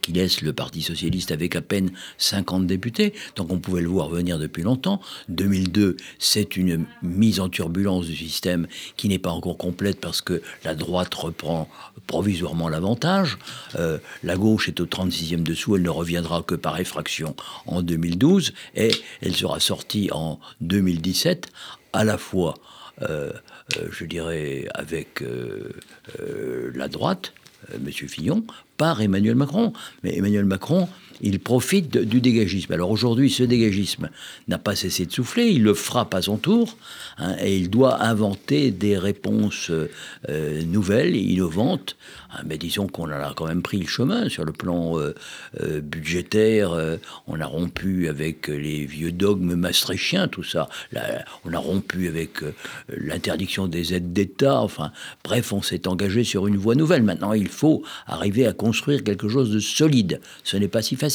qui 0.00 0.12
laissent 0.12 0.40
le 0.40 0.54
Parti 0.54 0.80
socialiste 0.80 1.32
avec 1.32 1.54
à 1.54 1.60
peine 1.60 1.90
50 2.16 2.66
députés, 2.66 3.12
donc 3.36 3.52
on 3.52 3.58
pouvait 3.58 3.82
le 3.82 3.88
voir 3.88 4.08
venir 4.08 4.38
depuis 4.38 4.62
longtemps. 4.62 5.00
2002, 5.28 5.96
c'est 6.18 6.56
une 6.56 6.86
mise 7.02 7.40
en 7.40 7.50
turbulence 7.50 8.06
du 8.06 8.16
système 8.16 8.66
qui 8.96 9.08
n'est 9.08 9.18
pas 9.18 9.30
encore 9.30 9.58
complète 9.58 10.00
parce 10.00 10.22
que 10.22 10.40
la 10.64 10.74
droite 10.74 11.14
reprend 11.14 11.68
provisoirement 12.06 12.70
l'avantage. 12.70 13.38
Euh, 13.78 13.98
la 14.22 14.36
gauche 14.36 14.68
est 14.68 14.80
au 14.80 14.86
36e 14.86 15.42
dessous, 15.42 15.76
elle 15.76 15.82
ne 15.82 15.90
reviendra 15.90 16.42
que 16.42 16.54
par 16.54 16.80
effraction 16.80 17.36
en 17.66 17.82
2012 17.82 18.54
et 18.76 18.90
elle 19.20 19.36
sera 19.36 19.60
sortie 19.60 20.08
en 20.10 20.38
2017 20.62 21.48
à 21.92 22.04
la 22.04 22.16
fois 22.16 22.54
euh, 22.54 23.08
euh, 23.10 23.32
je 23.90 24.04
dirais, 24.04 24.66
avec 24.74 25.22
euh, 25.22 25.72
la 26.74 26.88
droite, 26.88 27.32
M. 27.72 27.90
Fillon, 27.90 28.44
par 28.76 29.00
Emmanuel 29.02 29.34
Macron. 29.34 29.72
Mais 30.02 30.16
Emmanuel 30.16 30.44
Macron, 30.44 30.88
il 31.20 31.40
profite 31.40 31.98
du 31.98 32.20
dégagisme. 32.20 32.72
Alors 32.72 32.90
aujourd'hui, 32.90 33.30
ce 33.30 33.42
dégagisme 33.42 34.08
n'a 34.46 34.58
pas 34.58 34.76
cessé 34.76 35.06
de 35.06 35.12
souffler, 35.12 35.46
il 35.48 35.62
le 35.62 35.74
frappe 35.74 36.14
à 36.14 36.22
son 36.22 36.36
tour, 36.36 36.76
hein, 37.18 37.34
et 37.40 37.56
il 37.56 37.70
doit 37.70 38.02
inventer 38.02 38.70
des 38.70 38.96
réponses 38.96 39.70
euh, 39.70 40.62
nouvelles 40.64 41.16
innovantes. 41.16 41.96
Hein, 42.30 42.42
mais 42.46 42.58
disons 42.58 42.86
qu'on 42.86 43.10
a 43.10 43.32
quand 43.34 43.46
même 43.46 43.62
pris 43.62 43.78
le 43.78 43.86
chemin 43.86 44.28
sur 44.28 44.44
le 44.44 44.52
plan 44.52 44.98
euh, 44.98 45.14
euh, 45.60 45.80
budgétaire. 45.80 46.76
on 47.26 47.40
a 47.40 47.46
rompu 47.46 48.08
avec 48.08 48.48
les 48.48 48.84
vieux 48.84 49.12
dogmes 49.12 49.54
maastrichtiens, 49.54 50.28
tout 50.28 50.42
ça. 50.42 50.68
on 51.44 51.52
a 51.52 51.58
rompu 51.58 52.08
avec 52.08 52.38
l'interdiction 52.88 53.66
des 53.66 53.94
aides 53.94 54.12
d'État. 54.12 54.60
Enfin, 54.60 54.92
bref, 55.24 55.52
on 55.52 55.62
s'est 55.62 55.88
engagé 55.88 56.24
sur 56.24 56.46
une 56.46 56.56
voie 56.56 56.74
nouvelle. 56.74 57.02
Maintenant, 57.02 57.32
il 57.32 57.48
faut 57.48 57.82
arriver 58.06 58.46
à 58.46 58.52
construire 58.52 59.02
quelque 59.02 59.28
chose 59.28 59.50
de 59.50 59.58
solide. 59.58 60.20
Ce 60.44 60.56
n'est 60.56 60.68
pas 60.68 60.82
si 60.82 60.96
facile 60.96 61.07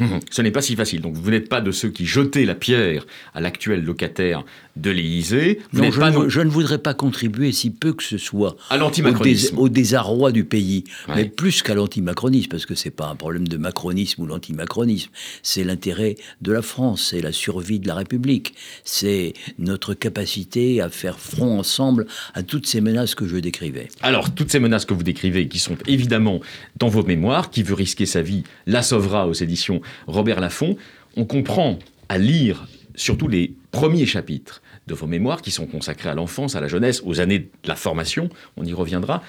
Hum, 0.00 0.20
ce 0.30 0.42
n'est 0.42 0.50
pas 0.50 0.62
si 0.62 0.76
facile. 0.76 1.00
Donc 1.00 1.14
vous 1.14 1.30
n'êtes 1.30 1.48
pas 1.48 1.60
de 1.60 1.70
ceux 1.70 1.90
qui 1.90 2.06
jetaient 2.06 2.44
la 2.44 2.54
pierre 2.54 3.06
à 3.34 3.40
l'actuel 3.40 3.84
locataire 3.84 4.44
de 4.80 4.90
l'Élysée. 4.90 5.60
Non, 5.72 5.90
je, 5.90 6.00
ne, 6.00 6.28
je, 6.28 6.40
ne 6.40 6.48
voudrais 6.48 6.78
pas 6.78 6.94
contribuer 6.94 7.52
si 7.52 7.70
peu 7.70 7.92
que 7.92 8.02
ce 8.02 8.18
soit 8.18 8.56
à 8.70 8.76
l'antimacronisme. 8.76 9.58
Au, 9.58 9.68
désarroi 9.68 10.32
du 10.32 10.44
pays, 10.44 10.84
mais 11.08 11.26
plus 11.26 11.62
qu'à 11.62 11.74
l'antimacronisme, 11.74 12.48
parce 12.48 12.66
que 12.66 12.74
c'est 12.74 12.90
pas 12.90 13.08
un 13.08 13.16
problème 13.16 13.46
de 13.46 13.56
macronisme 13.56 14.22
ou 14.22 14.26
l'antimacronisme. 14.26 15.10
C'est 15.42 15.64
l'intérêt 15.64 16.16
de 16.40 16.52
la 16.52 16.62
France, 16.62 17.08
c'est 17.10 17.20
la 17.20 17.32
survie 17.32 17.78
de 17.78 17.88
la 17.88 17.94
République, 17.94 18.54
c'est 18.84 19.34
notre 19.58 19.94
capacité 19.94 20.80
à 20.80 20.88
faire 20.88 21.18
front 21.18 21.58
ensemble 21.58 22.06
à 22.34 22.42
toutes 22.42 22.66
ces 22.66 22.80
menaces 22.80 23.14
que 23.14 23.26
je 23.26 23.36
décrivais. 23.36 23.88
Alors, 24.02 24.34
toutes 24.34 24.50
ces 24.50 24.60
menaces 24.60 24.84
que 24.84 24.94
vous 24.94 25.02
décrivez, 25.02 25.48
qui 25.48 25.58
sont 25.58 25.76
évidemment 25.86 26.40
dans 26.78 26.88
vos 26.88 27.02
mémoires, 27.02 27.50
qui 27.50 27.62
veut 27.62 27.74
risquer 27.74 28.06
sa 28.06 28.22
vie, 28.22 28.44
la 28.66 28.82
sauvera 28.82 29.28
aux 29.28 29.32
éditions 29.32 29.80
Robert 30.06 30.40
Laffont, 30.40 30.76
on 31.16 31.24
comprend 31.24 31.78
à 32.08 32.18
lire 32.18 32.66
surtout 32.94 33.28
les 33.28 33.54
premiers 33.70 34.06
chapitres 34.06 34.62
de 34.90 34.94
vos 34.94 35.06
mémoires 35.06 35.40
qui 35.40 35.50
sont 35.50 35.66
consacrés 35.66 36.08
à 36.08 36.14
l'enfance, 36.14 36.56
à 36.56 36.60
la 36.60 36.68
jeunesse, 36.68 37.02
aux 37.04 37.20
années 37.20 37.38
de 37.38 37.68
la 37.68 37.76
formation, 37.76 38.28
on 38.56 38.64
y 38.64 38.74
reviendra, 38.74 39.22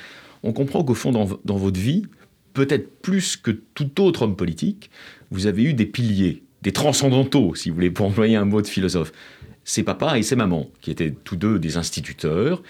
on 0.44 0.54
comprend 0.54 0.84
qu'au 0.84 0.96
fond, 0.96 1.12
dans, 1.12 1.58
votre 1.58 1.80
vie, 1.80 2.04
peut-être 2.54 3.02
plus 3.02 3.38
que 3.38 3.52
tout 3.52 4.02
autre 4.02 4.24
homme 4.24 4.36
politique, 4.36 4.90
vous 5.30 5.46
avez 5.46 5.64
eu 5.64 5.74
des 5.74 5.86
piliers, 5.86 6.42
des 6.64 6.72
transcendantaux, 6.72 7.54
si 7.56 7.70
vous 7.70 7.76
voulez, 7.76 7.92
pour 7.92 8.08
employer 8.08 8.36
un 8.36 8.46
mot 8.46 8.62
de 8.62 8.68
philosophe. 8.68 9.12
C'est 9.64 9.84
papa 9.84 10.18
et 10.18 10.24
c'est 10.24 10.36
maman, 10.36 10.70
qui 10.82 10.90
étaient 10.90 11.12
tous 11.12 11.36
deux 11.36 11.60
des 11.60 11.78
instituteurs, 11.78 12.64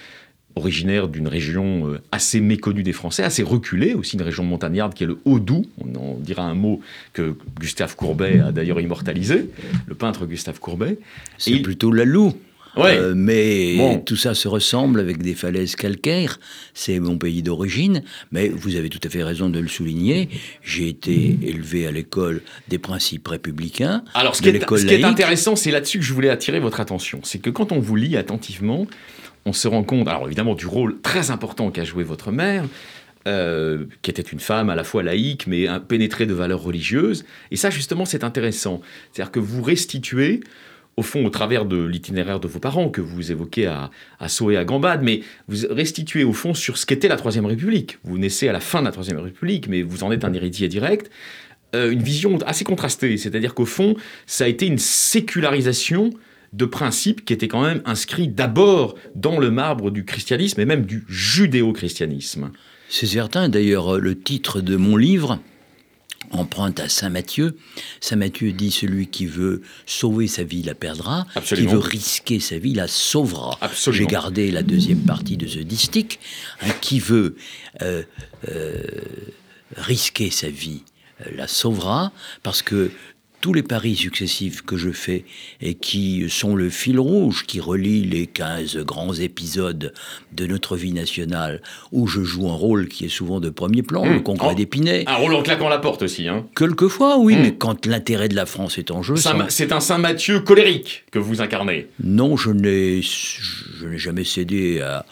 originaire 0.55 1.07
d'une 1.07 1.29
région 1.29 1.87
euh, 1.87 2.01
assez 2.11 2.41
méconnue 2.41 2.83
des 2.83 2.91
Français, 2.91 3.23
assez 3.23 3.41
reculée, 3.41 3.93
aussi 3.93 4.17
une 4.17 4.21
région 4.21 4.43
montagnarde 4.43 4.93
qui 4.93 5.05
est 5.05 5.07
le 5.07 5.19
Haut-Doubs. 5.23 5.65
On 5.77 5.95
en 5.95 6.15
dira 6.15 6.43
un 6.43 6.55
mot 6.55 6.81
que 7.13 7.37
Gustave 7.57 7.95
Courbet 7.95 8.41
a 8.41 8.51
d'ailleurs 8.51 8.81
immortalisé, 8.81 9.49
le 9.87 9.95
peintre 9.95 10.25
Gustave 10.25 10.59
Courbet. 10.59 10.99
C'est 11.37 11.59
plutôt 11.59 11.93
la 11.93 12.03
Loue. 12.03 12.33
Ouais. 12.77 12.97
Euh, 12.97 13.13
mais 13.15 14.01
tout 14.05 14.15
ça 14.15 14.33
se 14.33 14.47
ressemble 14.47 14.99
avec 14.99 15.21
des 15.21 15.33
falaises 15.33 15.75
calcaires. 15.75 16.39
C'est 16.73 16.99
mon 16.99 17.17
pays 17.17 17.43
d'origine. 17.43 18.03
Mais 18.31 18.49
vous 18.49 18.75
avez 18.75 18.89
tout 18.89 18.99
à 19.03 19.09
fait 19.09 19.23
raison 19.23 19.49
de 19.49 19.59
le 19.59 19.67
souligner. 19.67 20.29
J'ai 20.61 20.87
été 20.87 21.37
élevé 21.43 21.87
à 21.87 21.91
l'école 21.91 22.41
des 22.69 22.77
principes 22.77 23.27
républicains. 23.27 24.03
Alors, 24.13 24.35
ce, 24.35 24.41
qui 24.41 24.49
est, 24.49 24.59
ce 24.59 24.85
qui 24.85 24.93
est 24.93 25.03
intéressant, 25.03 25.55
c'est 25.55 25.71
là-dessus 25.71 25.99
que 25.99 26.05
je 26.05 26.13
voulais 26.13 26.29
attirer 26.29 26.59
votre 26.59 26.79
attention. 26.79 27.19
C'est 27.23 27.39
que 27.39 27.49
quand 27.49 27.71
on 27.71 27.79
vous 27.79 27.95
lit 27.95 28.15
attentivement, 28.17 28.87
on 29.45 29.53
se 29.53 29.67
rend 29.67 29.83
compte, 29.83 30.07
alors 30.07 30.25
évidemment, 30.27 30.55
du 30.55 30.67
rôle 30.67 31.01
très 31.01 31.31
important 31.31 31.71
qu'a 31.71 31.83
joué 31.83 32.03
votre 32.03 32.31
mère, 32.31 32.65
euh, 33.27 33.85
qui 34.01 34.11
était 34.11 34.21
une 34.21 34.39
femme 34.39 34.69
à 34.69 34.75
la 34.75 34.83
fois 34.83 35.03
laïque, 35.03 35.45
mais 35.47 35.67
pénétrée 35.87 36.25
de 36.25 36.33
valeurs 36.33 36.61
religieuses. 36.61 37.25
Et 37.51 37.55
ça, 37.55 37.69
justement, 37.69 38.05
c'est 38.05 38.23
intéressant. 38.23 38.81
C'est-à-dire 39.11 39.31
que 39.31 39.39
vous 39.39 39.61
restituez, 39.61 40.41
au 40.97 41.03
fond, 41.03 41.25
au 41.25 41.29
travers 41.29 41.65
de 41.65 41.83
l'itinéraire 41.83 42.39
de 42.39 42.47
vos 42.47 42.59
parents, 42.59 42.89
que 42.89 43.01
vous 43.01 43.31
évoquez 43.31 43.65
à, 43.65 43.91
à 44.19 44.29
Sceaux 44.29 44.51
et 44.51 44.57
à 44.57 44.65
Gambade, 44.65 45.01
mais 45.03 45.21
vous 45.47 45.67
restituez, 45.69 46.23
au 46.23 46.33
fond, 46.33 46.53
sur 46.53 46.77
ce 46.77 46.85
qu'était 46.85 47.07
la 47.07 47.15
Troisième 47.15 47.45
République. 47.45 47.97
Vous 48.03 48.17
naissez 48.17 48.47
à 48.49 48.53
la 48.53 48.59
fin 48.59 48.81
de 48.81 48.85
la 48.85 48.91
Troisième 48.91 49.19
République, 49.19 49.67
mais 49.67 49.81
vous 49.81 50.03
en 50.03 50.11
êtes 50.11 50.25
un 50.25 50.33
héritier 50.33 50.67
direct. 50.67 51.09
Euh, 51.73 51.91
une 51.91 52.03
vision 52.03 52.37
assez 52.45 52.65
contrastée. 52.65 53.15
C'est-à-dire 53.17 53.53
qu'au 53.53 53.65
fond, 53.65 53.95
ça 54.25 54.43
a 54.43 54.47
été 54.47 54.65
une 54.65 54.77
sécularisation 54.77 56.09
de 56.51 56.65
principes 56.65 57.23
qui 57.23 57.31
étaient 57.31 57.47
quand 57.47 57.61
même 57.63 57.81
inscrits 57.85 58.27
d'abord 58.27 58.95
dans 59.15 59.39
le 59.39 59.51
marbre 59.51 59.89
du 59.89 60.03
christianisme 60.03 60.59
et 60.59 60.65
même 60.65 60.85
du 60.85 61.05
judéo-christianisme. 61.07 62.51
C'est 62.89 63.05
certain, 63.07 63.47
d'ailleurs, 63.47 63.99
le 63.99 64.19
titre 64.19 64.59
de 64.59 64.75
mon 64.75 64.97
livre 64.97 65.39
emprunte 66.31 66.79
à 66.79 66.89
Saint 66.89 67.09
Matthieu. 67.09 67.57
Saint 67.99 68.15
Matthieu 68.15 68.51
dit 68.51 68.71
celui 68.71 69.07
qui 69.07 69.25
veut 69.25 69.61
sauver 69.85 70.27
sa 70.27 70.43
vie 70.43 70.63
la 70.63 70.75
perdra, 70.75 71.25
qui 71.45 71.65
veut 71.65 71.77
risquer 71.77 72.39
sa 72.39 72.57
vie 72.57 72.73
la 72.73 72.87
sauvera. 72.87 73.59
J'ai 73.91 74.05
gardé 74.05 74.51
la 74.51 74.63
deuxième 74.63 75.01
partie 75.01 75.37
de 75.37 75.47
ce 75.47 75.59
distique. 75.59 76.19
Hein, 76.61 76.71
qui 76.81 76.99
veut 76.99 77.35
euh, 77.81 78.03
euh, 78.49 78.81
risquer 79.75 80.29
sa 80.29 80.49
vie 80.49 80.83
euh, 81.21 81.31
la 81.35 81.47
sauvera, 81.47 82.11
parce 82.43 82.61
que 82.61 82.91
tous 83.41 83.53
les 83.53 83.63
paris 83.63 83.95
successifs 83.95 84.61
que 84.61 84.77
je 84.77 84.91
fais 84.91 85.25
et 85.61 85.73
qui 85.73 86.29
sont 86.29 86.55
le 86.55 86.69
fil 86.69 86.99
rouge 86.99 87.45
qui 87.47 87.59
relie 87.59 88.03
les 88.03 88.27
15 88.27 88.77
grands 88.77 89.13
épisodes 89.13 89.93
de 90.31 90.47
notre 90.47 90.77
vie 90.77 90.93
nationale 90.93 91.61
où 91.91 92.07
je 92.07 92.21
joue 92.21 92.47
un 92.49 92.55
rôle 92.55 92.87
qui 92.87 93.05
est 93.05 93.09
souvent 93.09 93.39
de 93.39 93.49
premier 93.49 93.83
plan, 93.83 94.05
le 94.05 94.19
hmm. 94.19 94.23
congrès 94.23 94.49
oh, 94.51 94.55
d'Épinay. 94.55 95.03
Un 95.07 95.15
rôle 95.15 95.33
en 95.33 95.41
claquant 95.41 95.69
la 95.69 95.79
porte 95.79 96.03
aussi. 96.03 96.27
Hein. 96.27 96.45
Quelquefois, 96.55 97.17
oui, 97.17 97.35
hmm. 97.35 97.41
mais 97.41 97.55
quand 97.55 97.85
l'intérêt 97.85 98.29
de 98.29 98.35
la 98.35 98.45
France 98.45 98.77
est 98.77 98.91
en 98.91 99.01
jeu. 99.01 99.15
C'est 99.49 99.71
un 99.71 99.79
Saint-Mathieu 99.79 100.41
colérique 100.41 101.03
que 101.11 101.19
vous 101.19 101.41
incarnez. 101.41 101.87
Non, 102.03 102.37
je 102.37 102.51
n'ai 102.51 103.01
jamais 103.97 104.23
cédé 104.23 104.81
à 104.81 105.05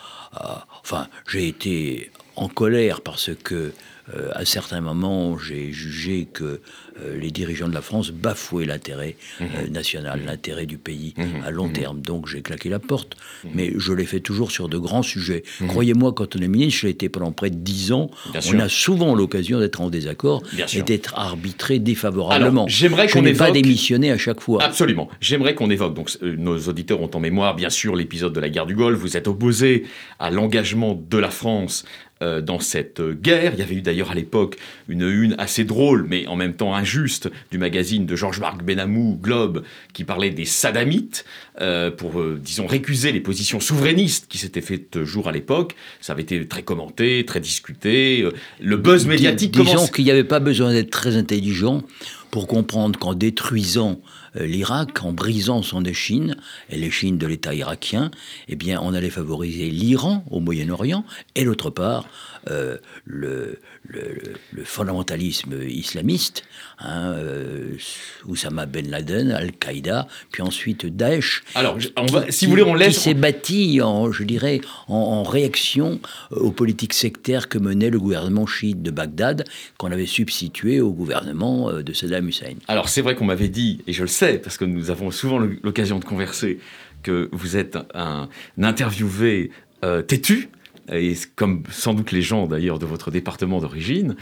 enfin, 0.84 1.08
j'ai 1.28 1.48
été 1.48 2.12
en 2.36 2.48
colère 2.48 3.02
parce 3.02 3.32
que 3.44 3.74
euh, 4.16 4.32
à 4.34 4.46
certains 4.46 4.82
moments, 4.82 5.38
j'ai 5.38 5.72
jugé 5.72 6.28
que 6.32 6.62
les 7.20 7.32
dirigeants 7.32 7.68
de 7.68 7.74
la 7.74 7.82
France 7.82 8.12
bafouaient 8.12 8.66
l'intérêt 8.66 9.16
euh, 9.42 9.46
mhm. 9.46 9.72
national, 9.72 10.22
l'intérêt 10.26 10.66
du 10.66 10.78
pays 10.78 11.14
mhm. 11.18 11.44
à 11.46 11.52
long 11.52 11.68
mhm. 11.68 11.74
terme. 11.74 12.02
Donc 12.02 12.28
j'ai 12.28 12.42
claqué 12.42 12.70
la 12.70 12.80
porte. 12.80 13.16
Mais 13.54 13.74
je 13.78 13.94
l'ai 13.94 14.06
fait 14.06 14.20
toujours 14.20 14.52
sur 14.52 14.70
de 14.70 14.78
grands 14.78 15.04
sujets. 15.04 15.44
Croyez-moi, 15.68 16.14
quand 16.14 16.36
on 16.36 16.40
est 16.40 16.48
ministre, 16.48 16.82
j'ai 16.82 16.90
été 16.90 17.10
pendant 17.10 17.32
près 17.32 17.50
de 17.50 17.56
dix 17.56 17.92
ans. 17.92 18.10
on 18.34 18.60
a 18.60 18.70
souvent 18.70 19.16
l'occasion 19.16 19.60
d'être 19.60 19.82
en 19.82 19.90
désaccord 19.90 20.44
et 20.74 20.82
d'être 20.82 21.18
arbitré 21.18 21.80
défavorablement. 21.80 22.68
J'aimerais 22.68 23.08
qu'on 23.08 23.26
évoque... 23.26 23.48
pas 23.48 23.52
démissionné 23.52 24.12
à 24.12 24.18
chaque 24.18 24.42
fois. 24.42 24.64
Absolument. 24.64 25.10
J'aimerais 25.22 25.56
qu'on 25.56 25.70
évoque. 25.70 25.94
Donc 25.94 26.10
nos 26.22 26.58
auditeurs 26.60 27.02
ont 27.02 27.12
en 27.14 27.20
mémoire, 27.20 27.56
bien 27.56 27.70
sûr, 27.70 27.96
l'épisode 27.96 28.34
de 28.34 28.40
la 28.40 28.50
guerre 28.50 28.66
du 28.66 28.76
Golfe. 28.76 29.00
Vous 29.00 29.18
êtes 29.18 29.28
opposé 29.28 29.86
à 30.20 30.30
l'engagement 30.30 31.02
de 31.10 31.18
la 31.18 31.30
France 31.30 31.86
euh, 32.22 32.42
dans 32.42 32.60
cette 32.60 33.02
guerre. 33.02 33.54
Il 33.54 33.60
y 33.60 33.64
avait 33.64 33.76
eu 33.76 33.82
d'ailleurs 33.82 34.12
à 34.12 34.16
l'époque 34.16 34.58
une 34.88 35.10
une 35.10 35.36
assez 35.38 35.64
drôle, 35.64 36.06
mais 36.08 36.28
en 36.28 36.36
même 36.36 36.54
temps 36.54 36.76
injuste, 36.76 37.30
du 37.52 37.58
magazine 37.58 38.06
de 38.06 38.16
Georges-Marc 38.16 38.64
Benamou, 38.64 39.18
Globe, 39.22 39.64
qui 39.94 40.04
parlait 40.04 40.30
des 40.30 40.46
Sadamites, 40.46 41.26
euh, 41.62 41.92
pour, 41.92 42.20
euh, 42.20 42.40
disons, 42.44 42.68
récuser 42.68 43.12
les 43.12 43.22
positions 43.22 43.60
souverainistes 43.60 44.28
qui 44.28 44.38
s'étaient 44.38 44.62
faites 44.62 45.04
jour 45.04 45.28
à 45.28 45.32
l'époque. 45.32 45.76
Ça 46.02 46.14
avait 46.14 46.24
été 46.24 46.46
très 46.48 46.64
commenté, 46.64 47.24
très 47.26 47.40
discuté. 47.40 48.26
Le 48.60 48.78
buzz 48.78 49.06
médiatique 49.06 49.52
Dis, 49.52 49.64
Disons 49.64 49.88
qu'il 49.88 50.06
n'y 50.06 50.12
avait 50.12 50.24
pas 50.24 50.40
besoin 50.40 50.74
d'être 50.74 50.92
très 50.92 51.16
intelligent 51.16 51.84
pour 52.32 52.48
comprendre 52.48 53.00
qu'en 53.00 53.14
détruisant 53.14 54.00
l'Irak, 54.36 55.04
en 55.04 55.12
brisant 55.12 55.62
son 55.62 55.84
échine, 55.84 56.36
et 56.70 56.78
l'échine 56.78 57.18
de 57.18 57.28
l'État 57.28 57.54
irakien, 57.54 58.12
eh 58.48 58.56
bien, 58.56 58.80
on 58.82 58.94
allait 58.94 59.10
favoriser 59.10 59.70
l'Iran 59.70 60.24
au 60.30 60.40
Moyen-Orient, 60.40 61.04
et 61.36 61.46
d'autre 61.46 61.70
part, 61.70 62.06
euh, 62.50 62.78
le, 63.06 63.60
le, 63.88 64.64
fondamentalisme 64.64 65.62
islamiste, 65.68 66.44
hein, 66.80 67.12
euh, 67.14 67.76
Oussama 68.28 68.66
Ben 68.66 68.90
Laden, 68.90 69.32
Al-Qaïda, 69.32 70.08
puis 70.32 70.42
ensuite 70.42 70.86
Daesh. 70.86 71.44
Alors, 71.56 71.78
on 71.98 72.06
va, 72.06 72.32
si 72.32 72.46
vous 72.46 72.52
voulez, 72.52 72.64
on 72.64 72.76
laisse. 72.76 72.96
Qui 72.96 73.00
s'est 73.02 73.14
bâti, 73.14 73.82
en, 73.82 74.12
je 74.12 74.24
dirais, 74.24 74.62
en, 74.88 75.24
réaction 75.24 76.00
aux 76.32 76.52
politiques 76.52 76.94
sectaires 76.94 77.50
que 77.50 77.58
menait 77.58 77.90
le 77.90 78.00
gouvernement 78.00 78.48
chiite 78.48 78.82
de 78.82 78.92
Bagdad, 78.92 79.46
qu'on 79.78 79.92
avait 79.92 80.06
substitué 80.06 80.82
au 80.82 80.92
gouvernement 80.92 81.70
euh, 81.70 81.84
de 81.84 81.94
Saddam 81.94 82.28
Hussein. 82.28 82.56
Alors, 82.68 82.90
c'est 82.90 83.02
vrai 83.02 83.16
qu'on 83.16 83.26
m'avait 83.26 83.50
dit, 83.50 83.82
et 83.88 83.94
je 83.94 84.02
le 84.02 84.08
sais, 84.08 84.19
parce 84.42 84.58
que 84.58 84.66
nous 84.66 84.90
avons 84.92 85.12
souvent 85.12 85.40
l'occasion 85.40 86.00
de 86.00 86.06
converser, 86.06 86.60
que 87.04 87.30
vous 87.32 87.58
êtes 87.58 87.78
un, 87.94 88.30
interviewé 88.62 89.52
têtu, 90.08 90.50
et 90.92 91.14
comme 91.36 91.64
sans 91.70 91.94
doute 91.94 92.12
les 92.12 92.22
gens 92.22 92.48
d'ailleurs 92.48 92.80
de 92.80 92.86
votre 92.86 93.12
département 93.12 93.60
d'origine, 93.60 94.16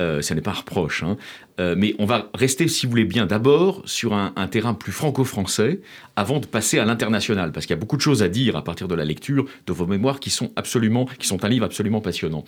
euh, 0.00 0.22
ce 0.22 0.32
n'est 0.32 0.40
pas 0.40 0.52
un 0.52 0.54
reproche, 0.54 1.02
hein. 1.02 1.18
euh, 1.60 1.74
mais 1.76 1.94
on 1.98 2.06
va 2.06 2.30
rester, 2.32 2.68
si 2.68 2.86
vous 2.86 2.90
voulez 2.90 3.04
bien, 3.04 3.26
d'abord 3.26 3.82
sur 3.84 4.14
un, 4.14 4.30
terrain 4.48 4.72
plus 4.72 4.92
franco-français 4.92 5.80
avant 6.16 6.40
de 6.40 6.46
passer 6.46 6.78
à 6.78 6.86
l'international, 6.86 7.52
parce 7.52 7.66
qu'il 7.66 7.74
y 7.74 7.78
a 7.78 7.80
beaucoup 7.80 7.98
de 7.98 8.02
choses 8.02 8.22
à 8.22 8.28
dire 8.28 8.56
à 8.56 8.64
partir 8.64 8.88
de 8.88 8.94
la 8.94 9.04
lecture 9.04 9.44
de 9.66 9.72
vos 9.72 9.86
mémoires 9.86 10.18
qui 10.18 10.30
sont 10.30 10.52
absolument, 10.56 11.04
qui 11.04 11.26
sont 11.26 11.44
un 11.44 11.48
livre 11.48 11.66
absolument 11.66 12.00
passionnant. 12.00 12.44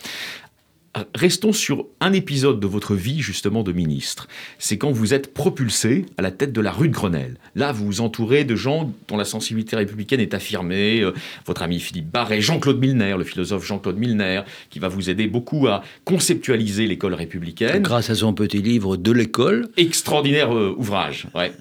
Restons 1.14 1.52
sur 1.52 1.86
un 2.00 2.12
épisode 2.12 2.60
de 2.60 2.66
votre 2.66 2.94
vie 2.94 3.22
justement 3.22 3.62
de 3.62 3.72
ministre. 3.72 4.28
C'est 4.58 4.76
quand 4.76 4.90
vous 4.90 5.14
êtes 5.14 5.32
propulsé 5.32 6.04
à 6.18 6.22
la 6.22 6.30
tête 6.30 6.52
de 6.52 6.60
la 6.60 6.70
rue 6.70 6.88
de 6.88 6.92
Grenelle. 6.92 7.38
Là, 7.54 7.72
vous 7.72 7.86
vous 7.86 8.00
entourez 8.02 8.44
de 8.44 8.54
gens 8.54 8.92
dont 9.08 9.16
la 9.16 9.24
sensibilité 9.24 9.74
républicaine 9.74 10.20
est 10.20 10.34
affirmée. 10.34 11.00
Euh, 11.00 11.14
votre 11.46 11.62
ami 11.62 11.80
Philippe 11.80 12.10
Barret, 12.10 12.42
Jean-Claude 12.42 12.78
Milner, 12.78 13.16
le 13.16 13.24
philosophe 13.24 13.64
Jean-Claude 13.64 13.96
Milner, 13.96 14.42
qui 14.68 14.80
va 14.80 14.88
vous 14.88 15.08
aider 15.08 15.26
beaucoup 15.26 15.66
à 15.66 15.82
conceptualiser 16.04 16.86
l'école 16.86 17.14
républicaine. 17.14 17.82
Grâce 17.82 18.10
à 18.10 18.14
son 18.14 18.34
petit 18.34 18.60
livre 18.60 18.98
de 18.98 19.12
l'école. 19.12 19.70
Extraordinaire 19.78 20.54
euh, 20.54 20.74
ouvrage, 20.76 21.26
ouais. 21.34 21.52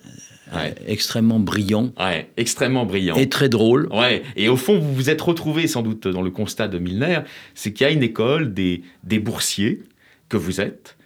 Ouais. 0.54 0.76
extrêmement 0.88 1.40
brillant. 1.40 1.94
Ouais, 2.00 2.30
extrêmement 2.38 2.86
brillant. 2.86 3.16
Et 3.16 3.30
très 3.30 3.50
drôle. 3.50 3.88
Ouais. 3.92 4.24
Et 4.36 4.50
au 4.50 4.58
fond, 4.58 4.80
vous 4.80 4.94
vous 4.94 5.10
êtes 5.10 5.22
retrouvé 5.22 5.68
sans 5.68 5.82
doute 5.82 6.08
dans 6.08 6.22
le 6.22 6.32
constat 6.32 6.68
de 6.68 6.78
Milner, 6.78 7.20
c'est 7.56 7.74
qu'il 7.74 7.86
y 7.86 7.90
a 7.90 7.94
une 7.94 8.04
école 8.04 8.54
des, 8.54 8.82
des 9.04 9.20
boursiers 9.20 9.82
que 10.30 10.38
vous 10.38 10.62
êtes 10.62 10.98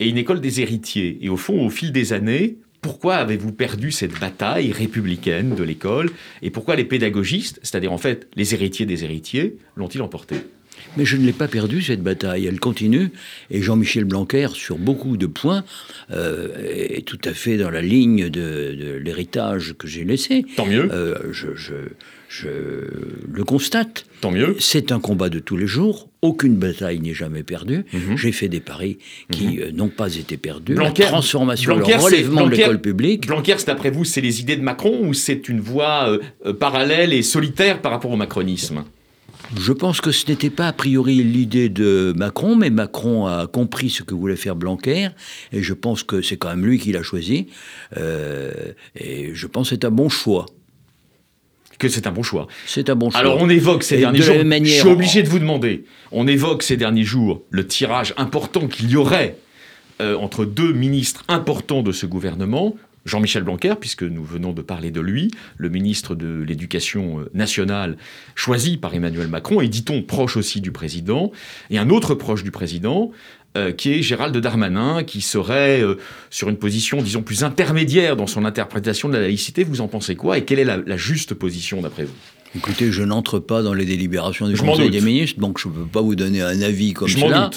et 0.00 0.08
une 0.08 0.18
école 0.18 0.40
des 0.40 0.60
héritiers. 0.60 1.18
Et 1.20 1.28
au 1.28 1.36
fond, 1.36 1.64
au 1.64 1.70
fil 1.70 1.92
des 1.92 2.12
années, 2.12 2.56
pourquoi 2.80 3.14
avez-vous 3.16 3.52
perdu 3.52 3.92
cette 3.92 4.18
bataille 4.18 4.72
républicaine 4.72 5.54
de 5.54 5.62
l'école 5.62 6.10
et 6.42 6.50
pourquoi 6.50 6.74
les 6.74 6.84
pédagogistes, 6.84 7.60
c'est-à-dire 7.62 7.92
en 7.92 7.98
fait 7.98 8.28
les 8.34 8.54
héritiers 8.54 8.86
des 8.86 9.04
héritiers, 9.04 9.56
l'ont-ils 9.76 10.02
emporté 10.02 10.36
mais 10.96 11.04
je 11.04 11.16
ne 11.16 11.24
l'ai 11.24 11.32
pas 11.32 11.48
perdue, 11.48 11.82
cette 11.82 12.02
bataille. 12.02 12.46
Elle 12.46 12.60
continue. 12.60 13.10
Et 13.50 13.62
Jean-Michel 13.62 14.04
Blanquer, 14.04 14.48
sur 14.54 14.78
beaucoup 14.78 15.16
de 15.16 15.26
points, 15.26 15.64
euh, 16.10 16.48
est 16.68 17.06
tout 17.06 17.20
à 17.24 17.32
fait 17.32 17.56
dans 17.56 17.70
la 17.70 17.82
ligne 17.82 18.28
de, 18.28 18.98
l'héritage 19.02 19.74
que 19.78 19.88
j'ai 19.88 20.04
laissé. 20.04 20.44
Tant 20.56 20.66
mieux. 20.66 20.88
Euh, 20.92 21.32
je, 21.32 22.48
le 23.30 23.44
constate. 23.44 24.06
Tant 24.22 24.30
mieux. 24.30 24.56
C'est 24.58 24.92
un 24.92 25.00
combat 25.00 25.28
de 25.28 25.38
tous 25.38 25.56
les 25.56 25.66
jours. 25.66 26.08
Aucune 26.22 26.56
bataille 26.56 27.00
n'est 27.00 27.14
jamais 27.14 27.42
perdue. 27.42 27.84
Mhm. 27.92 28.16
J'ai 28.16 28.32
fait 28.32 28.48
des 28.48 28.60
paris 28.60 28.98
qui 29.30 29.48
mhm. 29.48 29.58
euh, 29.60 29.72
n'ont 29.72 29.88
pas 29.88 30.14
été 30.14 30.36
perdus. 30.36 30.74
Blanquer, 30.74 31.02
la 31.02 31.08
transformation, 31.08 31.76
le 31.76 31.84
relèvement 31.84 32.46
de 32.46 32.54
l'école 32.54 32.80
publique. 32.80 33.26
Blanquer, 33.26 33.54
c'est 33.58 33.66
d'après 33.66 33.90
vous, 33.90 34.04
c'est 34.04 34.20
les 34.20 34.40
idées 34.40 34.56
de 34.56 34.62
Macron 34.62 35.00
ou 35.02 35.14
c'est 35.14 35.48
une 35.48 35.60
voie 35.60 36.18
parallèle 36.58 37.12
et 37.12 37.22
solitaire 37.22 37.80
par 37.82 37.92
rapport 37.92 38.10
au 38.10 38.16
macronisme? 38.16 38.84
Je 39.58 39.72
pense 39.72 40.00
que 40.00 40.10
ce 40.10 40.26
n'était 40.28 40.50
pas 40.50 40.68
a 40.68 40.72
priori 40.72 41.22
l'idée 41.22 41.68
de 41.68 42.12
Macron, 42.16 42.56
mais 42.56 42.70
Macron 42.70 43.26
a 43.26 43.46
compris 43.46 43.90
ce 43.90 44.02
que 44.02 44.14
voulait 44.14 44.36
faire 44.36 44.56
Blanquer, 44.56 45.08
et 45.52 45.62
je 45.62 45.74
pense 45.74 46.02
que 46.02 46.22
c'est 46.22 46.36
quand 46.36 46.48
même 46.48 46.64
lui 46.64 46.78
qui 46.78 46.92
l'a 46.92 47.02
choisi, 47.02 47.48
euh, 47.96 48.52
et 48.96 49.34
je 49.34 49.46
pense 49.46 49.70
que 49.70 49.74
c'est 49.74 49.84
un 49.84 49.90
bon 49.90 50.08
choix 50.08 50.46
que 51.78 51.88
c'est 51.88 52.06
un 52.06 52.12
bon 52.12 52.22
choix. 52.22 52.46
C'est 52.64 52.90
un 52.90 52.94
bon 52.94 53.10
choix. 53.10 53.18
Alors 53.18 53.38
on 53.40 53.48
évoque 53.48 53.82
ces 53.82 53.96
derniers 53.96 54.22
jours, 54.22 54.36
je 54.36 54.64
suis 54.66 54.88
obligé 54.88 55.22
de 55.24 55.28
vous 55.28 55.40
demander, 55.40 55.84
on 56.12 56.28
évoque 56.28 56.62
ces 56.62 56.76
derniers 56.76 57.02
jours 57.02 57.42
le 57.50 57.66
tirage 57.66 58.14
important 58.16 58.68
qu'il 58.68 58.88
y 58.88 58.94
aurait 58.94 59.36
euh, 60.00 60.16
entre 60.16 60.44
deux 60.44 60.72
ministres 60.72 61.24
importants 61.26 61.82
de 61.82 61.90
ce 61.90 62.06
gouvernement, 62.06 62.76
Jean-Michel 63.04 63.42
Blanquer, 63.42 63.74
puisque 63.78 64.02
nous 64.02 64.24
venons 64.24 64.52
de 64.52 64.62
parler 64.62 64.90
de 64.90 65.00
lui, 65.00 65.30
le 65.56 65.68
ministre 65.68 66.14
de 66.14 66.42
l'Éducation 66.42 67.20
euh, 67.20 67.30
nationale 67.34 67.96
choisi 68.34 68.76
par 68.76 68.94
Emmanuel 68.94 69.28
Macron, 69.28 69.60
et 69.60 69.68
dit-on 69.68 70.02
proche 70.02 70.36
aussi 70.36 70.60
du 70.60 70.72
président, 70.72 71.32
et 71.70 71.78
un 71.78 71.90
autre 71.90 72.14
proche 72.14 72.44
du 72.44 72.50
président, 72.50 73.10
euh, 73.54 73.70
qui 73.70 73.92
est 73.92 74.02
Gérald 74.02 74.34
Darmanin, 74.34 75.04
qui 75.04 75.20
serait 75.20 75.82
euh, 75.82 75.96
sur 76.30 76.48
une 76.48 76.56
position, 76.56 77.02
disons, 77.02 77.20
plus 77.20 77.44
intermédiaire 77.44 78.16
dans 78.16 78.26
son 78.26 78.46
interprétation 78.46 79.10
de 79.10 79.14
la 79.14 79.20
laïcité. 79.20 79.62
Vous 79.62 79.82
en 79.82 79.88
pensez 79.88 80.16
quoi 80.16 80.38
Et 80.38 80.44
quelle 80.44 80.58
est 80.58 80.64
la, 80.64 80.96
juste 80.96 81.34
position 81.34 81.82
d'après 81.82 82.04
vous? 82.04 82.14
Écoutez, 82.56 82.90
je 82.90 83.02
n'entre 83.02 83.40
pas 83.40 83.62
dans 83.62 83.74
les 83.74 83.84
délibérations 83.84 84.48
du 84.48 84.56
Conseil 84.56 84.88
des 84.88 85.02
ministres, 85.02 85.38
donc 85.38 85.58
je 85.58 85.68
ne 85.68 85.74
peux 85.74 85.84
pas 85.84 86.00
vous 86.00 86.14
donner 86.14 86.40
un 86.40 86.62
avis 86.62 86.94
comme 86.94 87.08
je 87.08 87.18
cela. 87.18 87.50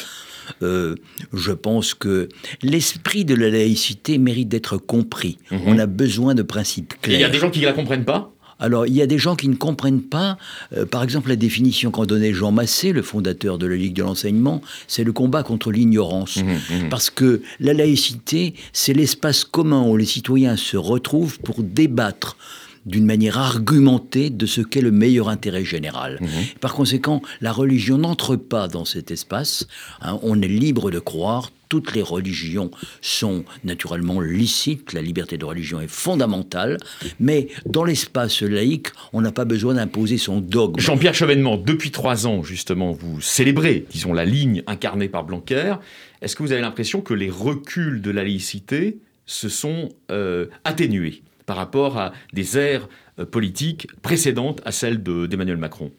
Euh, 0.62 0.96
je 1.34 1.52
pense 1.52 1.94
que 1.94 2.30
l'esprit 2.62 3.26
de 3.26 3.36
la 3.36 3.50
laïcité 3.50 4.18
mérite 4.18 4.50
d'être 4.50 4.78
compris. 4.78 5.38
Mhm. 5.52 5.62
On 5.66 5.80
a 5.80 5.86
besoin 5.86 6.36
de 6.36 6.44
principes 6.44 6.94
clairs. 7.02 7.20
Il 7.20 7.22
y 7.22 7.26
a 7.26 7.30
des 7.30 7.40
gens 7.40 7.50
qui 7.50 7.62
ne 7.62 7.66
la 7.66 7.74
comprennent 7.74 8.06
pas? 8.06 8.32
Alors, 8.60 8.88
il 8.88 8.94
y 8.94 9.02
a 9.02 9.08
des 9.08 9.18
gens 9.18 9.36
qui 9.36 9.50
ne 9.50 9.56
comprennent 9.56 10.02
pas, 10.02 10.38
euh, 10.76 10.86
par 10.86 11.04
exemple, 11.04 11.30
la 11.30 11.36
définition 11.36 11.92
qu'en 11.92 12.06
donnait 12.06 12.34
Jean 12.34 12.52
Massé, 12.52 12.94
le 12.94 13.02
fondateur 13.02 13.58
de 13.58 13.68
la 13.68 13.76
Ligue 13.76 13.94
de 13.94 14.04
l'enseignement, 14.04 14.62
c'est 14.88 15.04
le 15.04 15.12
combat 15.12 15.44
contre 15.44 15.72
l'ignorance. 15.72 16.38
Mhm, 16.38 16.84
mhm. 16.84 16.90
Parce 16.90 17.10
que 17.10 17.42
la 17.60 17.74
laïcité, 17.74 18.54
c'est 18.72 18.94
l'espace 18.94 19.44
commun 19.44 19.84
où 19.84 19.98
les 19.98 20.06
citoyens 20.06 20.56
se 20.56 20.78
retrouvent 20.78 21.40
pour 21.40 21.64
débattre 21.64 22.38
d'une 22.86 23.06
manière 23.06 23.38
argumentée 23.38 24.30
de 24.30 24.46
ce 24.46 24.62
qu'est 24.62 24.82
le 24.82 24.92
meilleur 24.92 25.30
intérêt 25.30 25.66
général. 25.66 26.20
Mhm. 26.22 26.30
Par 26.62 26.74
conséquent, 26.74 27.22
la 27.42 27.52
religion 27.52 27.98
n'entre 27.98 28.36
pas 28.36 28.68
dans 28.68 28.86
cet 28.86 29.12
espace. 29.12 29.68
Hein. 30.02 30.20
on 30.22 30.42
est 30.42 30.48
libre 30.48 30.92
de 30.92 31.00
croire. 31.00 31.52
Toutes 31.68 31.96
les 31.96 32.04
religions 32.04 32.70
sont 33.02 33.44
naturellement 33.64 34.22
licites, 34.22 34.94
la 34.94 35.02
liberté 35.02 35.38
de 35.38 35.46
religion 35.46 35.82
est 35.82 35.90
fondamentale, 35.90 36.78
mais 37.20 37.48
dans 37.66 37.84
l'espace 37.84 38.44
laïque, 38.44 38.90
on 39.14 39.22
n'a 39.22 39.32
pas 39.32 39.46
besoin 39.46 39.74
d'imposer 39.74 40.20
son 40.20 40.42
dogme. 40.42 40.80
Jean-Pierre 40.80 41.16
Chevènement, 41.16 41.58
depuis 41.58 41.90
trois 41.90 42.28
ans, 42.28 42.44
justement, 42.44 42.92
vous 42.92 43.20
célébrez, 43.20 43.88
disons, 43.90 44.14
la 44.14 44.26
ligne 44.26 44.62
incarnée 44.68 45.10
par 45.10 45.24
Blanquer. 45.24 45.76
Est-ce 46.22 46.36
que 46.36 46.44
vous 46.44 46.52
avez 46.52 46.62
l'impression 46.62 47.02
que 47.02 47.16
les 47.16 47.32
reculs 47.32 48.00
de 48.00 48.12
la 48.12 48.24
laïcité 48.24 49.00
se 49.26 49.50
sont 49.50 49.90
euh, 50.12 50.46
atténués? 50.66 51.24
Par 51.46 51.58
rapport 51.58 51.98
à 51.98 52.14
des 52.34 52.58
aires 52.58 52.88
euh, 53.20 53.26
politiques 53.26 53.88
précédentes 54.02 54.62
à 54.66 54.72
celles 54.72 55.02
d'Emmanuel 55.02 55.58
Macron 55.58 55.92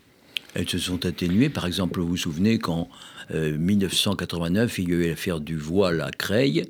Elles 0.55 0.69
se 0.69 0.79
sont 0.79 1.05
atténuées. 1.07 1.49
Par 1.49 1.67
exemple, 1.67 2.01
vous 2.01 2.09
vous 2.09 2.17
souvenez 2.17 2.59
qu'en 3.29 3.35
1989, 3.37 4.71
euh, 4.79 4.83
il 4.83 4.89
y 4.89 4.93
a 4.93 4.97
eu 4.97 5.09
l'affaire 5.09 5.41
du 5.41 5.57
voile 5.57 6.01
à 6.01 6.11
Creil, 6.11 6.65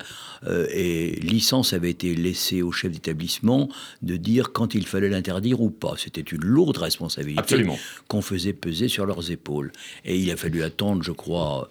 euh, 0.45 0.67
et 0.71 1.11
licence 1.21 1.73
avait 1.73 1.89
été 1.89 2.15
laissée 2.15 2.61
au 2.61 2.71
chef 2.71 2.91
d'établissement 2.91 3.69
de 4.01 4.17
dire 4.17 4.51
quand 4.53 4.75
il 4.75 4.85
fallait 4.85 5.09
l'interdire 5.09 5.61
ou 5.61 5.69
pas. 5.69 5.95
C'était 5.97 6.21
une 6.21 6.45
lourde 6.45 6.77
responsabilité 6.77 7.65
qu'on 8.07 8.21
faisait 8.21 8.53
peser 8.53 8.87
sur 8.87 9.05
leurs 9.05 9.31
épaules. 9.31 9.71
Et 10.05 10.17
il 10.17 10.29
a 10.31 10.37
fallu 10.37 10.63
attendre, 10.63 11.03
je 11.03 11.11
crois, 11.11 11.69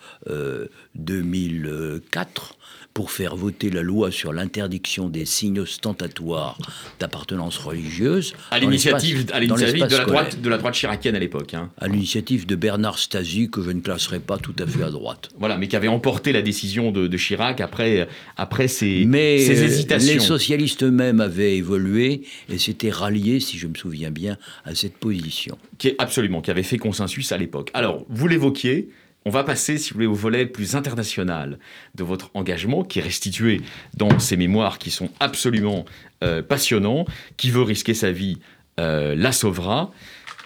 2004 0.96 2.57
pour 2.96 3.11
faire 3.11 3.37
voter 3.37 3.68
la 3.68 3.83
loi 3.83 4.11
sur 4.11 4.33
l'interdiction 4.33 5.11
des 5.11 5.27
signes 5.27 5.61
ostentatoires 5.61 6.57
d'appartenance 6.99 7.59
religieuse. 7.59 8.33
À 8.51 8.59
l'initiative 8.59 9.27
de, 9.27 9.33
la 9.33 10.07
droite, 10.07 10.40
de 10.40 10.49
la 10.49 10.57
droite 10.57 10.72
chiracienne 10.72 11.14
à 11.14 11.18
l'époque. 11.18 11.53
Hein. 11.53 11.68
À 11.79 11.88
l'initiative 11.88 12.46
de 12.46 12.57
Bernard 12.57 12.99
Stasi, 12.99 13.51
que 13.51 13.61
je 13.61 13.70
ne 13.70 13.83
classerai 13.83 14.18
pas 14.18 14.38
tout 14.38 14.55
à 14.59 14.66
fait 14.66 14.76
à 14.83 14.91
droite. 14.91 15.31
Voilà, 15.39 15.57
mais 15.59 15.69
qui 15.69 15.77
avait 15.77 15.89
emporté 15.89 16.33
la 16.33 16.43
décision 16.43 16.93
de, 16.93 17.17
Chirac 17.17 17.61
après, 17.61 18.09
après 18.37 18.69
ses, 18.69 19.05
mais 19.07 19.39
euh, 19.49 19.65
hésitations. 19.65 20.15
Les 20.15 20.21
socialistes 20.21 20.83
eux-mêmes 20.83 21.21
avaient 21.21 21.57
évolué 21.57 22.23
et 22.49 22.59
s'étaient 22.59 22.91
ralliés, 22.91 23.41
si 23.41 23.59
je 23.59 23.67
me 23.67 23.75
souviens 23.75 24.11
bien, 24.11 24.37
à 24.65 24.75
cette 24.75 24.97
position. 24.97 25.59
Qui 25.79 25.89
est 25.89 25.97
absolument, 25.99 26.41
qui 26.41 26.51
avait 26.51 26.62
fait 26.62 26.79
consensus 26.79 27.33
à 27.33 27.39
l'époque. 27.39 27.71
Alors, 27.75 28.05
vous 28.09 28.29
l'évoquiez, 28.29 28.89
on 29.25 29.31
va 29.31 29.43
passer, 29.43 29.79
si 29.79 29.91
vous 29.91 29.95
voulez, 29.95 30.07
au 30.07 30.15
volet 30.15 30.47
plus 30.47 30.77
international 30.77 31.59
de 31.95 32.05
votre 32.05 32.31
engagement, 32.35 32.85
qui 32.85 33.01
est 33.01 33.03
restitué 33.03 33.61
dans 33.97 34.19
ces 34.19 34.37
mémoires 34.37 34.79
qui 34.79 34.91
sont 34.91 35.11
absolument 35.19 35.85
euh, 36.23 36.43
passionnants. 36.43 37.07
Qui 37.37 37.51
veut 37.51 37.62
risquer 37.62 37.93
sa 37.93 38.12
vie 38.12 38.39
euh, 38.79 39.15
la 39.17 39.33
sauvera. 39.33 39.91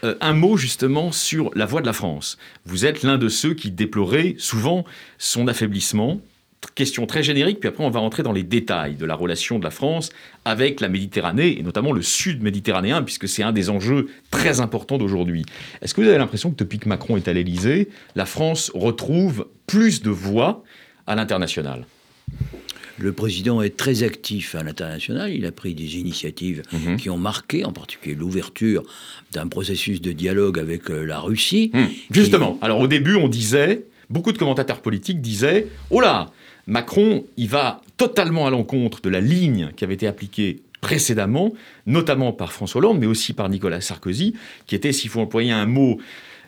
Euh, 0.02 0.14
un 0.20 0.32
mot 0.32 0.56
justement 0.56 1.12
sur 1.12 1.50
la 1.54 1.66
voix 1.66 1.80
de 1.80 1.86
la 1.86 1.92
France. 1.92 2.38
Vous 2.64 2.86
êtes 2.86 3.02
l'un 3.02 3.18
de 3.18 3.28
ceux 3.28 3.54
qui 3.54 3.70
déploraient 3.70 4.34
souvent 4.38 4.84
son 5.18 5.46
affaiblissement 5.46 6.20
question 6.74 7.06
très 7.06 7.22
générique, 7.22 7.60
puis 7.60 7.68
après 7.68 7.84
on 7.84 7.90
va 7.90 8.00
rentrer 8.00 8.22
dans 8.22 8.32
les 8.32 8.42
détails 8.42 8.94
de 8.94 9.06
la 9.06 9.14
relation 9.14 9.58
de 9.58 9.64
la 9.64 9.70
France 9.70 10.10
avec 10.44 10.80
la 10.80 10.88
Méditerranée, 10.88 11.58
et 11.58 11.62
notamment 11.62 11.92
le 11.92 12.02
sud 12.02 12.42
méditerranéen, 12.42 13.02
puisque 13.02 13.28
c'est 13.28 13.42
un 13.42 13.52
des 13.52 13.70
enjeux 13.70 14.08
très 14.30 14.60
importants 14.60 14.98
d'aujourd'hui. 14.98 15.44
Est-ce 15.80 15.94
que 15.94 16.00
vous 16.00 16.08
avez 16.08 16.18
l'impression 16.18 16.50
que 16.50 16.56
depuis 16.56 16.78
que 16.78 16.88
Macron 16.88 17.16
est 17.16 17.28
à 17.28 17.32
l'Élysée, 17.32 17.88
la 18.14 18.26
France 18.26 18.70
retrouve 18.74 19.46
plus 19.66 20.02
de 20.02 20.10
voix 20.10 20.62
à 21.06 21.14
l'international? 21.14 21.86
Le 23.02 23.12
président 23.12 23.62
est 23.62 23.76
très 23.76 24.02
actif 24.02 24.54
à 24.54 24.62
l'international. 24.62 25.32
Il 25.32 25.46
a 25.46 25.52
pris 25.52 25.74
des 25.74 25.96
initiatives 25.96 26.62
mhm. 26.72 26.96
qui 26.96 27.10
ont 27.10 27.18
marqué, 27.18 27.64
en 27.64 27.72
particulier 27.72 28.14
l'ouverture 28.14 28.82
d'un 29.32 29.46
processus 29.48 30.00
de 30.00 30.12
dialogue 30.12 30.58
avec 30.58 30.90
euh, 30.90 31.04
la 31.04 31.20
Russie. 31.20 31.70
Hmm. 31.72 31.86
Justement, 32.10 32.58
alors 32.62 32.80
au 32.80 32.86
début, 32.86 33.14
on 33.14 33.28
disait, 33.28 33.84
beaucoup 34.08 34.32
de 34.32 34.38
commentateurs 34.38 34.80
politiques 34.80 35.20
disaient, 35.20 35.68
oh 35.90 36.00
là, 36.00 36.30
Macron, 36.66 37.24
il 37.36 37.48
va 37.48 37.80
totalement 37.96 38.46
à 38.46 38.50
l'encontre 38.50 39.00
de 39.00 39.08
la 39.08 39.20
ligne 39.20 39.70
qui 39.76 39.84
avait 39.84 39.94
été 39.94 40.06
appliquée 40.06 40.62
précédemment, 40.80 41.52
notamment 41.86 42.32
par 42.32 42.52
François 42.52 42.78
Hollande, 42.78 42.98
mais 42.98 43.06
aussi 43.06 43.32
par 43.32 43.48
Nicolas 43.48 43.80
Sarkozy, 43.80 44.34
qui 44.66 44.74
était, 44.74 44.92
s'il 44.92 45.10
faut 45.10 45.20
employer 45.20 45.52
un 45.52 45.66
mot 45.66 45.98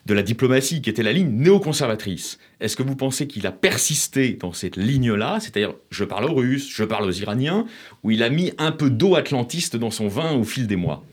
de 0.06 0.14
la 0.14 0.22
diplomatie, 0.22 0.82
qui 0.82 0.90
était 0.90 1.02
la 1.02 1.12
ligne 1.12 1.30
néoconservatrice. 1.30 2.38
Est-ce 2.62 2.76
que 2.76 2.84
vous 2.84 2.94
pensez 2.94 3.26
qu'il 3.26 3.46
a 3.46 3.52
persisté 3.52 4.34
dans 4.34 4.52
cette 4.52 4.76
ligne-là, 4.76 5.40
c'est-à-dire 5.40 5.74
je 5.90 6.04
parle 6.04 6.26
aux 6.26 6.34
Russes, 6.34 6.70
je 6.72 6.84
parle 6.84 7.04
aux 7.04 7.12
Iraniens, 7.12 7.66
ou 8.04 8.12
il 8.12 8.22
a 8.22 8.30
mis 8.30 8.52
un 8.56 8.70
peu 8.70 8.88
d'eau 8.88 9.16
atlantiste 9.16 9.76
dans 9.76 9.90
son 9.90 10.06
vin 10.06 10.32
au 10.32 10.44
fil 10.44 10.68
des 10.68 10.76
mois? 10.76 11.04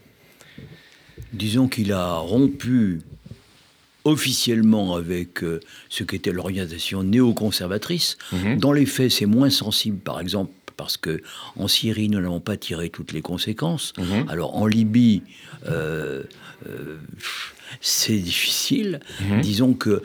Disons 1.33 1.67
qu'il 1.67 1.91
a 1.91 2.13
rompu 2.17 2.99
officiellement 4.03 4.95
avec 4.95 5.43
euh, 5.43 5.59
ce 5.89 6.03
qu'était 6.03 6.31
l'orientation 6.31 7.03
néoconservatrice. 7.03 8.17
Mhm. 8.31 8.57
Dans 8.57 8.71
les 8.71 8.85
faits, 8.85 9.11
c'est 9.11 9.25
moins 9.25 9.49
sensible, 9.49 9.99
par 9.99 10.19
exemple, 10.19 10.51
parce 10.77 10.97
que 10.97 11.21
en 11.57 11.67
Syrie, 11.67 12.09
nous 12.09 12.21
n'avons 12.21 12.39
pas 12.39 12.57
tiré 12.57 12.89
toutes 12.89 13.11
les 13.11 13.21
conséquences. 13.21 13.93
Mhm. 13.97 14.29
Alors 14.29 14.55
en 14.55 14.65
Libye, 14.65 15.23
euh, 15.67 16.23
euh, 16.67 16.97
c'est 17.81 18.17
difficile. 18.17 18.99
Mhm. 19.21 19.41
Disons 19.41 19.73
que 19.73 20.01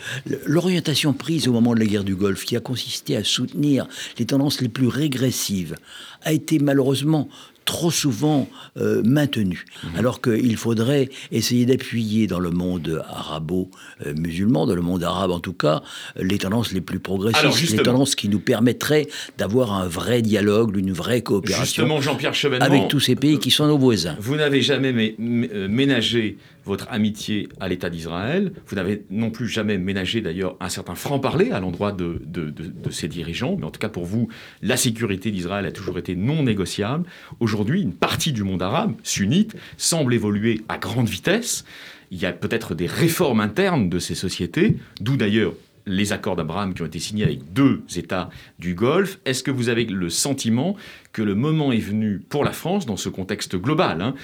l'orientation 0.46 1.12
prise 1.12 1.48
au 1.48 1.52
moment 1.52 1.74
de 1.74 1.80
la 1.80 1.86
guerre 1.86 2.04
du 2.04 2.14
Golfe, 2.14 2.44
qui 2.44 2.56
a 2.56 2.60
consisté 2.60 3.16
à 3.16 3.24
soutenir 3.24 3.86
les 4.18 4.26
tendances 4.26 4.60
les 4.60 4.68
plus 4.68 4.88
régressives, 4.88 5.76
a 6.22 6.32
été 6.32 6.58
malheureusement 6.58 7.28
trop 7.64 7.90
souvent 7.90 8.48
euh, 8.76 9.02
maintenue. 9.04 9.64
Mhm. 9.82 9.98
Alors 9.98 10.20
qu'il 10.20 10.56
faudrait 10.56 11.08
essayer 11.32 11.66
d'appuyer 11.66 12.26
dans 12.26 12.38
le 12.38 12.50
monde 12.50 13.02
arabo-musulman, 13.08 14.66
dans 14.66 14.74
le 14.74 14.82
monde 14.82 15.02
arabe 15.02 15.30
en 15.30 15.40
tout 15.40 15.52
cas, 15.52 15.82
les 16.16 16.38
tendances 16.38 16.72
les 16.72 16.80
plus 16.80 17.00
progressistes, 17.00 17.76
les 17.76 17.82
tendances 17.82 18.14
qui 18.14 18.28
nous 18.28 18.40
permettraient 18.40 19.08
d'avoir 19.38 19.72
un 19.72 19.86
vrai 19.86 20.22
dialogue, 20.22 20.76
une 20.76 20.92
vraie 20.92 21.22
coopération 21.22 21.64
Justement, 21.64 22.00
Jean-Pierre 22.00 22.34
Chevènement, 22.34 22.64
avec 22.64 22.88
tous 22.88 23.00
ces 23.00 23.16
pays 23.16 23.38
qui 23.38 23.50
sont 23.50 23.66
nos 23.66 23.78
voisins. 23.78 24.16
Vous 24.20 24.36
n'avez 24.36 24.62
jamais 24.62 25.14
euh, 25.18 25.68
ménagé 25.68 26.38
votre 26.64 26.86
amitié 26.90 27.48
à 27.60 27.68
l'État 27.68 27.90
d'Israël. 27.90 28.52
Vous 28.66 28.76
n'avez 28.76 29.04
non 29.10 29.30
plus 29.30 29.48
jamais 29.48 29.78
ménagé 29.78 30.20
d'ailleurs 30.20 30.56
un 30.60 30.68
certain 30.68 30.94
franc-parler 30.94 31.50
à 31.50 31.60
l'endroit 31.60 31.92
de, 31.92 32.20
de, 32.24 32.90
ses 32.90 33.08
dirigeants. 33.08 33.56
Mais 33.58 33.64
en 33.64 33.70
tout 33.70 33.80
cas, 33.80 33.88
pour 33.88 34.04
vous, 34.04 34.28
la 34.62 34.76
sécurité 34.76 35.30
d'Israël 35.30 35.66
a 35.66 35.72
toujours 35.72 35.98
été 35.98 36.16
non 36.16 36.42
négociable. 36.42 37.06
Aujourd'hui, 37.40 37.82
une 37.82 37.92
partie 37.92 38.32
du 38.32 38.42
monde 38.42 38.62
arabe, 38.62 38.94
sunnite, 39.02 39.56
semble 39.76 40.14
évoluer 40.14 40.62
à 40.68 40.78
grande 40.78 41.08
vitesse. 41.08 41.64
Il 42.10 42.18
y 42.18 42.26
a 42.26 42.32
peut-être 42.32 42.74
des 42.74 42.86
réformes 42.86 43.40
internes 43.40 43.88
de 43.88 43.98
ces 43.98 44.14
sociétés, 44.14 44.76
d'où 45.00 45.16
d'ailleurs 45.16 45.54
les 45.86 46.12
accords 46.12 46.36
d'Abraham 46.36 46.74
qui 46.74 46.82
ont 46.82 46.86
été 46.86 46.98
signés 46.98 47.24
avec 47.24 47.52
deux 47.52 47.82
États 47.96 48.30
du 48.58 48.74
Golfe. 48.74 49.18
Est-ce 49.24 49.42
que 49.42 49.50
vous 49.50 49.68
avez 49.68 49.84
le 49.84 50.08
sentiment 50.08 50.76
que 51.12 51.22
le 51.22 51.34
moment 51.34 51.72
est 51.72 51.78
venu 51.78 52.20
pour 52.28 52.44
la 52.44 52.52
France, 52.52 52.86
dans 52.86 52.96
ce 52.96 53.08
contexte 53.08 53.56
global, 53.56 54.00
hein, 54.00 54.14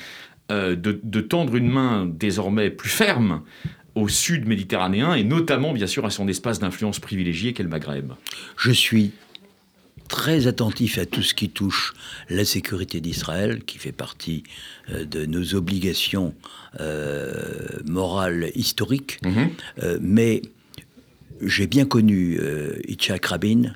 de, 0.51 1.01
de 1.03 1.21
tendre 1.21 1.55
une 1.57 1.69
main 1.71 2.07
désormais 2.07 2.71
plus 2.71 2.91
ferme 2.91 3.43
au 3.95 4.09
sud 4.09 4.47
méditerranéen 4.47 5.15
et 5.15 5.25
notamment 5.25 5.73
bien 5.73 5.87
sûr 5.87 6.05
à 6.05 6.11
son 6.11 6.29
espace 6.29 6.59
d'influence 6.59 6.99
privilégié 6.99 7.53
qu'est 7.53 7.63
le 7.63 7.69
Maghreb 7.69 8.13
Je 8.57 8.71
suis 8.71 9.13
très 10.11 10.49
attentif 10.49 10.99
à 10.99 11.07
tout 11.07 11.23
ce 11.23 11.35
qui 11.35 11.49
touche 11.49 11.95
la 12.29 12.45
sécurité 12.45 13.01
d'Israël, 13.01 13.63
qui 13.65 13.79
fait 13.79 13.93
partie 13.93 14.43
euh, 14.91 15.05
de 15.05 15.25
nos 15.25 15.55
obligations 15.55 16.35
euh, 16.81 17.79
morales 17.87 18.51
historiques. 18.55 19.21
Euh, 19.83 19.99
mais 20.03 20.43
j'ai 21.41 21.69
bien 21.69 21.87
connu 21.87 22.39
euh, 22.41 22.81
Yitzhak 22.89 23.25
Rabin. 23.25 23.75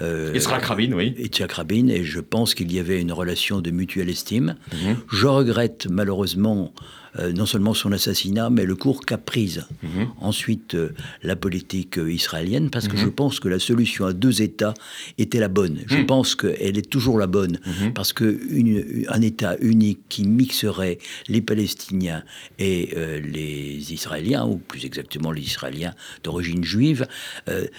Euh, 0.00 0.32
Yitzhak 0.34 0.64
Rabin, 0.64 0.92
oui. 0.92 1.14
Yitzhak 1.18 1.52
Rabin, 1.52 1.88
et 1.88 2.04
je 2.04 2.20
pense 2.20 2.54
qu'il 2.54 2.72
y 2.72 2.78
avait 2.78 3.00
une 3.00 3.12
relation 3.12 3.60
de 3.60 3.70
mutuelle 3.70 4.08
estime. 4.08 4.56
Mhm. 4.72 4.96
Je 5.10 5.26
regrette 5.26 5.86
malheureusement 5.90 6.72
euh, 7.18 7.32
non 7.32 7.46
seulement 7.46 7.74
son 7.74 7.90
assassinat, 7.92 8.50
mais 8.50 8.64
le 8.64 8.76
cours 8.76 9.00
qu'a 9.04 9.18
prise 9.18 9.66
Mhm. 9.82 10.08
ensuite 10.20 10.74
euh, 10.74 10.90
la 11.22 11.34
politique 11.36 11.98
euh, 11.98 12.12
israélienne, 12.12 12.70
parce 12.70 12.86
que 12.88 12.96
je 12.96 13.08
pense 13.08 13.40
que 13.40 13.48
la 13.48 13.58
solution 13.58 14.06
à 14.06 14.12
deux 14.12 14.42
États 14.42 14.74
était 15.18 15.40
la 15.40 15.48
bonne. 15.48 15.78
Je 15.86 15.96
Mhm. 15.98 16.06
pense 16.06 16.34
qu'elle 16.34 16.78
est 16.78 16.88
toujours 16.88 17.18
la 17.18 17.26
bonne, 17.26 17.58
Mhm. 17.66 17.92
parce 17.94 18.12
qu'un 18.12 19.20
État 19.22 19.56
unique 19.60 20.00
qui 20.08 20.24
mixerait 20.24 20.98
les 21.28 21.40
Palestiniens 21.40 22.22
et 22.58 22.90
euh, 22.96 23.20
les 23.20 23.92
Israéliens, 23.92 24.44
ou 24.46 24.56
plus 24.56 24.84
exactement 24.84 25.32
les 25.32 25.42
Israéliens 25.42 25.94
d'origine 26.24 26.64
juive, 26.64 27.06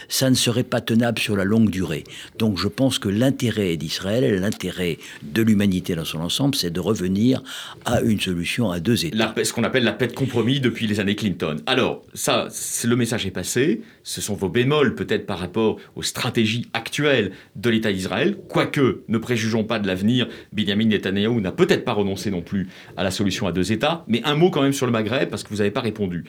ça 0.10 0.30
ne 0.30 0.36
serait 0.36 0.64
pas 0.64 0.82
tenable 0.82 1.20
sur 1.20 1.36
la 1.36 1.44
longue 1.46 1.70
durée. 1.70 2.04
Donc 2.38 2.58
je 2.58 2.68
pense 2.68 3.00
que 3.00 3.10
l'intérêt 3.10 3.78
d'Israël 3.78 4.40
l'intérêt 4.42 4.98
de 5.24 5.42
l'humanité 5.42 5.96
dans 5.96 6.06
son 6.06 6.20
ensemble, 6.20 6.56
c'est 6.56 6.72
de 6.72 6.80
revenir 6.80 7.44
à 7.86 8.02
une 8.02 8.20
solution 8.20 8.72
à 8.72 8.80
deux 8.80 9.06
États. 9.06 9.18
Ce 9.44 9.54
qu'on 9.54 9.64
appelle 9.64 9.84
la 9.84 9.94
paix 9.94 10.08
de 10.08 10.14
compromis 10.14 10.60
depuis 10.60 10.88
les 10.88 11.00
années 11.00 11.16
Clinton. 11.16 11.58
Alors, 11.66 12.04
ça, 12.14 12.48
le 12.84 12.96
message 12.96 13.26
est 13.26 13.32
passé. 13.32 13.82
Ce 14.04 14.22
sont 14.22 14.34
vos 14.34 14.50
bémols 14.50 14.96
peut-être 14.96 15.26
par 15.26 15.40
rapport 15.40 15.78
aux 15.96 16.04
stratégies 16.04 16.70
actuelles 16.74 17.32
de 17.56 17.70
l'État 17.70 17.92
d'Israël. 17.92 18.38
Quoique, 18.48 19.04
ne 19.08 19.18
préjugeons 19.18 19.64
pas 19.64 19.80
de 19.80 19.88
l'avenir, 19.88 20.28
Benjamin 20.54 20.86
Netanyahu 20.86 21.42
n'a 21.42 21.52
peut-être 21.52 21.86
pas 21.86 21.94
renoncé 21.94 22.32
non 22.32 22.42
plus 22.42 22.70
à 22.98 23.04
la 23.04 23.12
solution 23.12 23.48
à 23.48 23.52
deux 23.52 23.72
États. 23.72 24.06
Mais 24.08 24.22
un 24.24 24.36
mot 24.36 24.50
quand 24.50 24.62
même 24.62 24.74
sur 24.74 24.86
le 24.86 24.92
Maghreb, 24.92 25.30
parce 25.30 25.44
que 25.44 25.50
vous 25.50 25.58
n'avez 25.58 25.72
pas 25.72 25.82
répondu. 25.82 26.24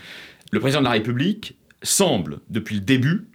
Le 0.51 0.61
président 0.61 0.81
de 0.81 0.87
la 0.87 0.93
République 0.93 1.57
semble, 1.83 2.41
depuis 2.51 2.75
le 2.77 2.83
début 2.83 3.27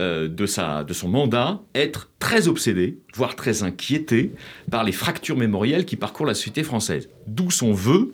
euh, 0.00 0.28
de, 0.28 0.82
de 0.82 0.92
son 0.92 1.08
mandat, 1.08 1.60
être 1.74 2.10
très 2.18 2.48
obsédé, 2.48 2.98
voire 3.14 3.36
très 3.36 3.62
inquiété, 3.62 4.32
par 4.70 4.84
les 4.84 4.92
fractures 4.92 5.36
mémorielles 5.36 5.84
qui 5.84 5.96
parcourent 5.96 6.26
la 6.26 6.34
société 6.34 6.62
française. 6.62 7.08
D'où 7.26 7.50
son 7.50 7.72
vœu 7.72 8.12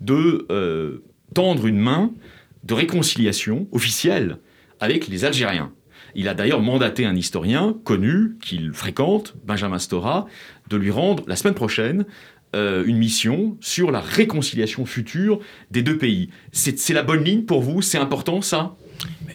de 0.00 0.46
euh, 0.50 1.02
tendre 1.34 1.66
une 1.66 1.78
main 1.78 2.12
de 2.64 2.74
réconciliation 2.74 3.68
officielle 3.72 4.38
avec 4.80 5.08
les 5.08 5.24
Algériens. 5.24 5.72
Il 6.14 6.28
a 6.28 6.34
d'ailleurs 6.34 6.62
mandaté 6.62 7.04
un 7.04 7.14
historien 7.14 7.76
connu 7.84 8.36
qu'il 8.40 8.72
fréquente, 8.72 9.34
Benjamin 9.44 9.78
Stora, 9.78 10.26
de 10.68 10.76
lui 10.76 10.90
rendre 10.90 11.24
la 11.26 11.36
semaine 11.36 11.54
prochaine 11.54 12.06
euh, 12.54 12.84
une 12.86 12.96
mission 12.96 13.56
sur 13.60 13.90
la 13.90 14.00
réconciliation 14.00 14.86
future 14.86 15.40
des 15.70 15.82
deux 15.82 15.98
pays. 15.98 16.30
C'est 16.52 16.78
c'est 16.78 16.94
la 16.94 17.02
bonne 17.02 17.22
ligne 17.22 17.42
pour 17.42 17.60
vous? 17.60 17.82
C'est 17.82 17.98
important 17.98 18.40
ça? 18.40 18.76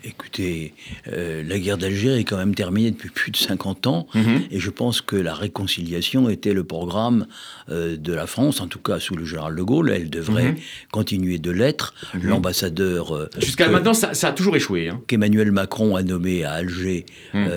Écoutez, 0.03 0.73
euh, 1.07 1.43
la 1.47 1.59
guerre 1.59 1.77
d'Algérie 1.77 2.21
est 2.21 2.23
quand 2.23 2.37
même 2.37 2.55
terminée 2.55 2.91
depuis 2.91 3.09
plus 3.09 3.31
de 3.31 3.37
50 3.37 3.87
ans, 3.87 4.07
et 4.49 4.59
je 4.59 4.69
pense 4.69 5.01
que 5.01 5.15
la 5.15 5.33
réconciliation 5.33 6.29
était 6.29 6.53
le 6.53 6.63
programme 6.63 7.27
euh, 7.69 7.97
de 7.97 8.13
la 8.13 8.25
France, 8.27 8.61
en 8.61 8.67
tout 8.67 8.79
cas 8.79 8.99
sous 8.99 9.15
le 9.15 9.25
général 9.25 9.55
de 9.55 9.61
Gaulle. 9.61 9.91
Elle 9.91 10.09
devrait 10.09 10.51
Mhm. 10.53 10.57
continuer 10.91 11.37
de 11.37 11.51
l'être. 11.51 11.93
L'ambassadeur 12.21 13.15
euh, 13.15 13.29
Jusqu'à 13.39 13.69
maintenant, 13.69 13.93
ça, 13.93 14.13
ça 14.13 14.29
a 14.29 14.31
toujours 14.31 14.55
échoué. 14.55 14.89
hein. 14.89 15.01
qu'Emmanuel 15.07 15.51
Macron 15.51 15.95
a 15.95 16.03
nommé 16.03 16.43
à 16.43 16.53
Alger 16.53 17.05
Mhm. 17.33 17.49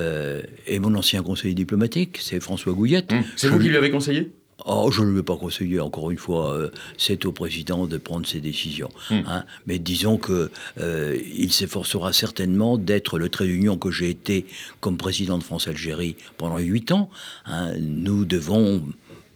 est 0.66 0.78
mon 0.78 0.94
ancien 0.94 1.22
conseiller 1.22 1.54
diplomatique, 1.54 2.18
c'est 2.20 2.40
François 2.40 2.72
Gouillette. 2.72 3.12
C'est 3.36 3.48
vous 3.48 3.58
qui 3.58 3.68
lui 3.68 3.76
avez 3.76 3.90
conseillé? 3.90 4.30
Oh, 4.66 4.90
je 4.90 5.02
ne 5.02 5.10
lui 5.10 5.18
ai 5.20 5.22
pas 5.22 5.36
conseillé, 5.36 5.80
encore 5.80 6.10
une 6.10 6.18
fois, 6.18 6.54
euh, 6.54 6.70
c'est 6.96 7.24
au 7.26 7.32
président 7.32 7.86
de 7.86 7.98
prendre 7.98 8.26
ses 8.26 8.40
décisions. 8.40 8.88
Hmm. 9.10 9.20
hein. 9.26 9.44
Mais 9.66 9.78
disons 9.78 10.16
que 10.16 10.50
euh, 10.78 11.18
il 11.34 11.52
s'efforcera 11.52 12.12
certainement 12.12 12.78
d'être 12.78 13.18
le 13.18 13.28
trait 13.28 13.46
d'union 13.46 13.76
que 13.76 13.90
j'ai 13.90 14.10
été 14.10 14.46
comme 14.80 14.96
président 14.96 15.38
de 15.38 15.42
France-Algérie 15.42 16.16
pendant 16.38 16.58
huit 16.58 16.92
ans. 16.92 17.10
hein. 17.46 17.72
Nous 17.78 18.24
devons 18.24 18.82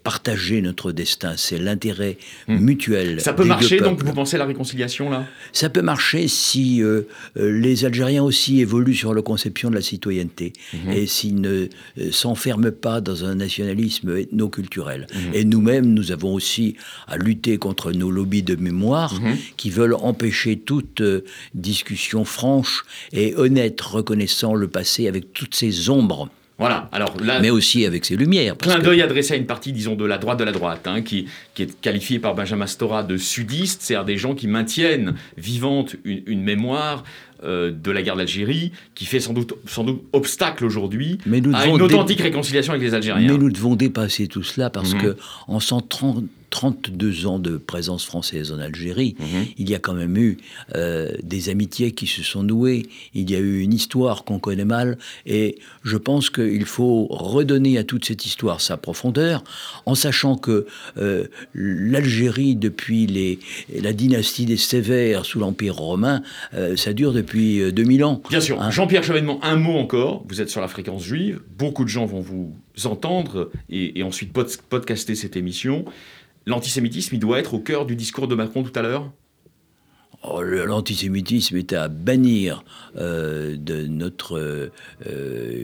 partager 0.09 0.63
notre 0.63 0.91
destin, 0.93 1.35
c'est 1.37 1.59
l'intérêt 1.59 2.17
mutuel. 2.49 3.17
Hmm. 3.17 3.21
Ça 3.21 3.35
peut 3.35 3.43
des 3.43 3.49
deux 3.51 3.55
marcher, 3.57 3.79
donc 3.81 4.03
vous 4.03 4.15
pensez 4.15 4.37
à 4.37 4.39
la 4.39 4.47
réconciliation 4.47 5.11
là? 5.11 5.27
Ça 5.53 5.69
peut 5.69 5.83
marcher 5.83 6.29
si 6.29 6.83
euh, 6.83 7.03
euh, 7.37 7.53
les 7.53 7.85
Algériens 7.85 8.23
aussi 8.23 8.61
évoluent 8.61 8.95
sur 8.95 9.13
la 9.13 9.21
conception 9.21 9.69
de 9.69 9.75
la 9.75 9.83
citoyenneté 9.83 10.55
Mhm. 10.73 10.93
et 10.93 11.07
s'ils 11.07 11.41
ne 11.41 11.69
euh, 11.99 12.11
s'enferment 12.11 12.73
pas 12.73 13.01
dans 13.03 13.27
un 13.27 13.35
nationalisme 13.35 14.17
ethno-culturel. 14.17 15.07
Mhm. 15.13 15.35
Et 15.35 15.45
nous-mêmes, 15.45 15.93
nous 15.93 16.11
avons 16.11 16.33
aussi 16.33 16.77
à 17.07 17.17
lutter 17.19 17.59
contre 17.59 17.93
nos 17.93 18.11
lobbies 18.11 18.43
de 18.43 18.57
mémoire 18.57 19.13
qui 19.59 19.69
veulent 19.71 19.97
empêcher 20.13 20.57
toute 20.57 21.03
euh, 21.03 21.25
discussion 21.55 22.25
franche 22.25 22.85
et 23.13 23.35
honnête 23.37 23.79
reconnaissant 23.81 24.55
le 24.55 24.69
passé 24.69 25.07
avec 25.07 25.33
toutes 25.33 25.55
ses 25.55 25.91
ombres, 25.91 26.31
Voilà, 26.59 26.89
alors 26.91 27.15
là, 27.23 27.39
mais 27.41 27.51
aussi 27.51 27.85
avec 27.87 28.05
ses 28.05 28.17
lumières. 28.17 28.57
parce 28.57 28.73
clin 28.73 28.81
que- 28.81 28.87
d'œil 28.87 29.01
adressé 29.03 29.35
à 29.35 29.37
une 29.37 29.47
partie, 29.47 29.73
disons, 29.73 29.95
de 29.95 30.05
la 30.05 30.19
droite 30.19 30.39
de 30.41 30.45
la 30.45 30.51
droite, 30.53 30.87
hein, 30.87 31.03
qui, 31.03 31.27
qui 31.55 31.63
est 31.63 31.81
qualifiée 31.81 32.19
par 32.19 32.35
Benjamin 32.35 32.67
Stora 32.67 33.05
de 33.05 33.17
sudiste, 33.17 33.83
c'est-à-dire 33.83 34.05
des 34.05 34.17
gens 34.17 34.35
qui 34.35 34.49
maintiennent 34.49 35.15
vivante 35.37 35.95
une, 36.05 36.23
une 36.27 36.43
mémoire 36.43 37.05
euh, 37.45 37.71
de 37.71 37.91
la 37.93 38.03
guerre 38.03 38.17
d'Algérie, 38.17 38.73
qui 38.97 39.05
fait 39.07 39.21
sans 39.21 39.33
doute, 39.33 39.55
sans 39.67 39.85
doute 39.85 40.03
obstacle 40.13 40.65
aujourd'hui 40.65 41.19
à 41.55 41.67
une 41.69 41.77
dé- 41.77 41.83
authentique 41.85 42.21
réconciliation 42.21 42.73
avec 42.73 42.83
les 42.83 42.95
Algériens. 42.95 43.31
Mais 43.31 43.39
nous 43.39 43.51
devons 43.53 43.77
dépasser 43.77 44.27
tout 44.27 44.43
cela 44.43 44.71
parce 44.71 44.93
Mhm. 44.95 45.03
que 45.03 45.17
en 45.47 45.61
130 45.61 46.25
32 46.63 47.27
ans 47.27 47.39
de 47.39 47.57
présence 47.57 48.05
française 48.05 48.51
en 48.51 48.59
Algérie, 48.59 49.15
Mhm. 49.21 49.45
il 49.59 49.71
y 49.71 49.77
a 49.77 49.79
quand 49.79 49.95
même 49.95 50.17
eu 50.17 50.39
euh, 50.75 51.13
des 51.23 51.51
amitiés 51.51 51.93
qui 51.93 52.09
se 52.09 52.25
sont 52.25 52.43
nouées, 52.43 52.87
il 53.15 53.31
y 53.31 53.37
a 53.37 53.39
eu 53.39 53.61
une 53.61 53.73
histoire 53.73 54.25
qu'on 54.25 54.41
connaît 54.41 54.65
mal, 54.65 54.99
et 55.25 55.59
je 55.85 55.97
pense 55.97 56.31
qu'il 56.31 56.65
faut 56.65 57.07
redonner 57.11 57.79
à 57.79 57.85
toute 57.85 58.05
cette 58.07 58.27
histoire 58.27 58.61
sa 58.61 58.77
profondeur, 58.77 59.45
en 59.87 59.95
sachant 59.95 60.35
que 60.37 60.67
euh, 60.97 61.27
l'Algérie, 61.55 62.57
depuis 62.57 63.07
les, 63.07 63.39
la 63.81 63.93
dynastie 63.93 64.45
des 64.45 64.57
Sévères 64.57 65.25
sous 65.25 65.39
l'Empire 65.39 65.77
romain, 65.77 66.23
euh, 66.55 66.75
ça 66.77 66.93
dure 66.93 67.13
depuis 67.13 67.61
euh, 67.61 67.71
2000 67.71 68.03
ans. 68.03 68.21
Bien 68.31 68.41
sûr. 68.41 68.61
Hein. 68.61 68.73
Jean-Pierre 68.73 69.05
Chevènement, 69.05 69.39
un 69.45 69.55
mot 69.55 69.77
encore. 69.79 70.25
Vous 70.29 70.41
êtes 70.41 70.51
sur 70.51 70.61
la 70.61 70.67
fréquence 70.69 71.05
juive. 71.05 71.41
Beaucoup 71.57 71.85
de 71.85 71.89
gens 71.89 72.05
vont 72.07 72.21
vous 72.21 72.53
entendre 72.85 73.51
et, 73.71 74.01
et 74.01 74.03
ensuite 74.03 74.33
pod- 74.33 74.57
podcaster 74.69 75.15
cette 75.15 75.37
émission. 75.37 75.85
L'antisémitisme, 76.49 77.15
il 77.15 77.19
doit 77.19 77.39
être 77.39 77.53
au 77.53 77.61
cœur 77.61 77.85
du 77.85 77.95
discours 77.95 78.27
de 78.27 78.35
Macron 78.35 78.63
tout 78.63 78.73
à 78.75 78.81
l'heure? 78.81 79.13
Oh, 80.25 80.43
l'antisémitisme 80.43 81.59
est 81.59 81.75
à 81.75 81.89
bannir 81.89 82.65
euh, 82.97 83.55
de 83.59 83.87
notre 83.87 84.39
euh, 84.39 84.71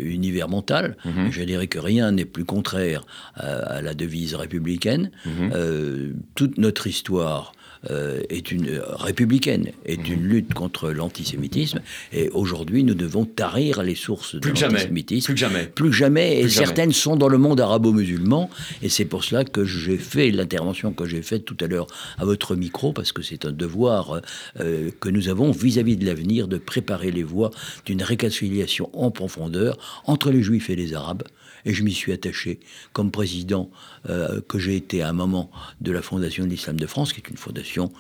univers 0.05 0.49
mental. 0.49 0.97
Mhm. 1.07 1.31
Je 1.31 1.43
dirais 1.43 1.69
que 1.69 1.79
rien 1.79 2.13
n'est 2.13 2.27
plus 2.27 2.45
contraire 2.45 3.07
à, 3.35 3.81
la 3.81 3.95
devise 3.95 4.35
républicaine. 4.35 5.11
Mhm. 5.25 5.51
Euh, 5.55 6.13
toute 6.35 6.59
notre 6.59 6.87
histoire 6.87 7.53
euh, 7.91 8.23
est 8.31 8.51
une 8.51 8.69
euh, 8.69 8.83
républicaine, 8.87 9.73
est 9.85 9.99
mhm. 9.99 10.15
une 10.15 10.23
lutte 10.23 10.55
contre 10.55 10.91
l'antisémitisme. 10.91 11.81
Et 12.13 12.29
aujourd'hui, 12.31 12.85
nous 12.85 12.95
devons 12.95 13.25
tarir 13.25 13.83
les 13.83 13.95
sources 13.95 14.35
de 14.37 14.49
l'antisémitisme. 14.49 15.27
Plus 15.27 15.37
jamais. 15.37 15.67
Plus 15.67 15.93
jamais. 15.93 16.41
et 16.41 16.49
certaines 16.49 16.93
sont 16.93 17.17
dans 17.17 17.29
le 17.29 17.39
monde 17.39 17.61
arabo-musulman. 17.61 18.49
Et 18.83 18.89
c'est 18.89 19.05
pour 19.05 19.25
cela 19.25 19.45
que 19.45 19.65
j'ai 19.65 19.99
fait 19.99 20.31
l'intervention 20.31 20.93
que 20.93 21.07
j'ai 21.07 21.23
faite 21.23 21.45
tout 21.45 21.57
à 21.61 21.67
l'heure 21.67 21.87
à 22.19 22.25
votre 22.25 22.57
micro, 22.57 22.93
parce 22.93 23.13
que 23.13 23.23
c'est 23.23 23.45
un 23.45 23.53
devoir 23.53 24.21
euh, 24.61 24.91
que 25.01 25.09
nous 25.09 25.29
avons 25.29 25.51
vis-à-vis 25.51 25.97
de 25.97 26.07
l'avenir 26.07 26.49
de 26.49 26.59
préparer 26.59 27.11
les 27.11 27.23
voies 27.23 27.51
d'une 27.85 28.03
réconciliation 28.03 28.91
en 28.93 29.11
profondeur 29.11 29.77
entre 30.07 30.31
les 30.31 30.43
juifs 30.43 30.71
et 30.71 30.77
les 30.77 30.95
arabes 30.95 31.23
et 31.65 31.75
je 31.75 31.83
m'y 31.83 31.93
suis 31.93 32.13
attaché 32.13 32.61
comme 32.93 33.11
président 33.11 33.71
euh, 34.09 34.41
que 34.49 34.59
j'ai 34.59 34.77
été 34.77 35.03
à 35.03 35.09
un 35.09 35.13
moment 35.13 35.51
de 35.81 35.93
la 35.93 36.03
Fondation 36.03 36.45
de 36.45 36.51
l'Islam 36.51 36.79
de 36.79 36.87
France, 36.87 37.13
qui 37.13 37.21
est 37.21 37.29
une 37.29 37.37
fondation 37.37 37.93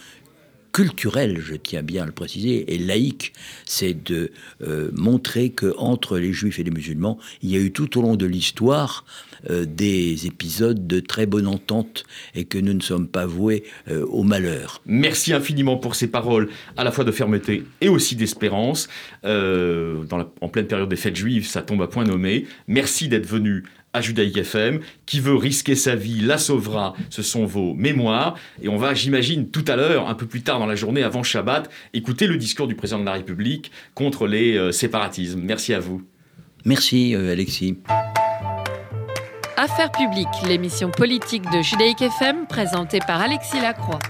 culturelle, 0.74 1.40
je 1.40 1.54
tiens 1.54 1.84
bien 1.84 2.02
à 2.02 2.06
le 2.06 2.12
préciser, 2.12 2.74
et 2.74 2.78
laïque, 2.78 3.32
c'est 3.64 3.94
de 3.94 4.32
euh, 4.60 4.90
montrer 4.92 5.50
que 5.50 5.72
entre 5.78 6.18
les 6.18 6.32
juifs 6.32 6.58
et 6.58 6.64
les 6.64 6.72
musulmans, 6.72 7.16
il 7.42 7.50
y 7.50 7.56
a 7.56 7.60
eu 7.60 7.70
tout 7.70 7.96
au 7.96 8.02
long 8.02 8.16
de 8.16 8.26
l'histoire 8.26 9.04
euh, 9.50 9.66
des 9.66 10.26
épisodes 10.26 10.84
de 10.84 10.98
très 10.98 11.26
bonne 11.26 11.46
entente 11.46 12.02
et 12.34 12.44
que 12.44 12.58
nous 12.58 12.74
ne 12.74 12.80
sommes 12.80 13.06
pas 13.06 13.24
voués 13.24 13.62
euh, 13.88 14.04
au 14.06 14.24
malheur. 14.24 14.82
Merci 14.84 15.32
infiniment 15.32 15.76
pour 15.76 15.94
ces 15.94 16.08
paroles, 16.08 16.48
à 16.76 16.82
la 16.82 16.90
fois 16.90 17.04
de 17.04 17.12
fermeté 17.12 17.62
et 17.80 17.88
aussi 17.88 18.16
d'espérance. 18.16 18.88
en 19.22 20.48
pleine 20.48 20.66
période 20.66 20.88
des 20.88 20.96
fêtes 20.96 21.16
juives, 21.16 21.46
ça 21.46 21.62
tombe 21.62 21.82
à 21.82 21.86
point 21.86 22.04
nommé. 22.04 22.46
Merci 22.66 23.08
d'être 23.08 23.26
venu 23.26 23.62
à 23.94 24.02
Judaïque 24.02 24.36
FM. 24.36 24.80
Qui 25.06 25.20
veut 25.20 25.34
risquer 25.34 25.74
sa 25.74 25.94
vie 25.94 26.20
la 26.20 26.36
sauvera. 26.36 26.94
Ce 27.08 27.22
sont 27.22 27.46
vos 27.46 27.72
mémoires. 27.74 28.34
Et 28.62 28.68
on 28.68 28.76
va, 28.76 28.92
j'imagine, 28.92 29.48
tout 29.48 29.64
à 29.66 29.76
l'heure, 29.76 30.08
un 30.08 30.14
peu 30.14 30.26
plus 30.26 30.42
tard 30.42 30.58
dans 30.58 30.66
la 30.66 30.74
journée, 30.74 31.02
avant 31.02 31.22
Shabbat, 31.22 31.70
écouter 31.94 32.26
le 32.26 32.36
discours 32.36 32.66
du 32.66 32.74
président 32.74 33.00
de 33.00 33.06
la 33.06 33.12
République 33.12 33.70
contre 33.94 34.26
les 34.26 34.56
euh, 34.56 34.72
séparatismes. 34.72 35.40
Merci 35.42 35.72
à 35.72 35.80
vous. 35.80 36.02
Merci, 36.64 37.14
euh, 37.14 37.32
Alexis. 37.32 37.78
Affaires 39.56 39.92
publiques, 39.92 40.26
l'émission 40.48 40.90
politique 40.90 41.44
de 41.50 41.62
Judaïque 41.62 42.02
FM, 42.02 42.46
présentée 42.46 42.98
par 43.06 43.20
Alexis 43.20 43.60
Lacroix. 43.60 44.00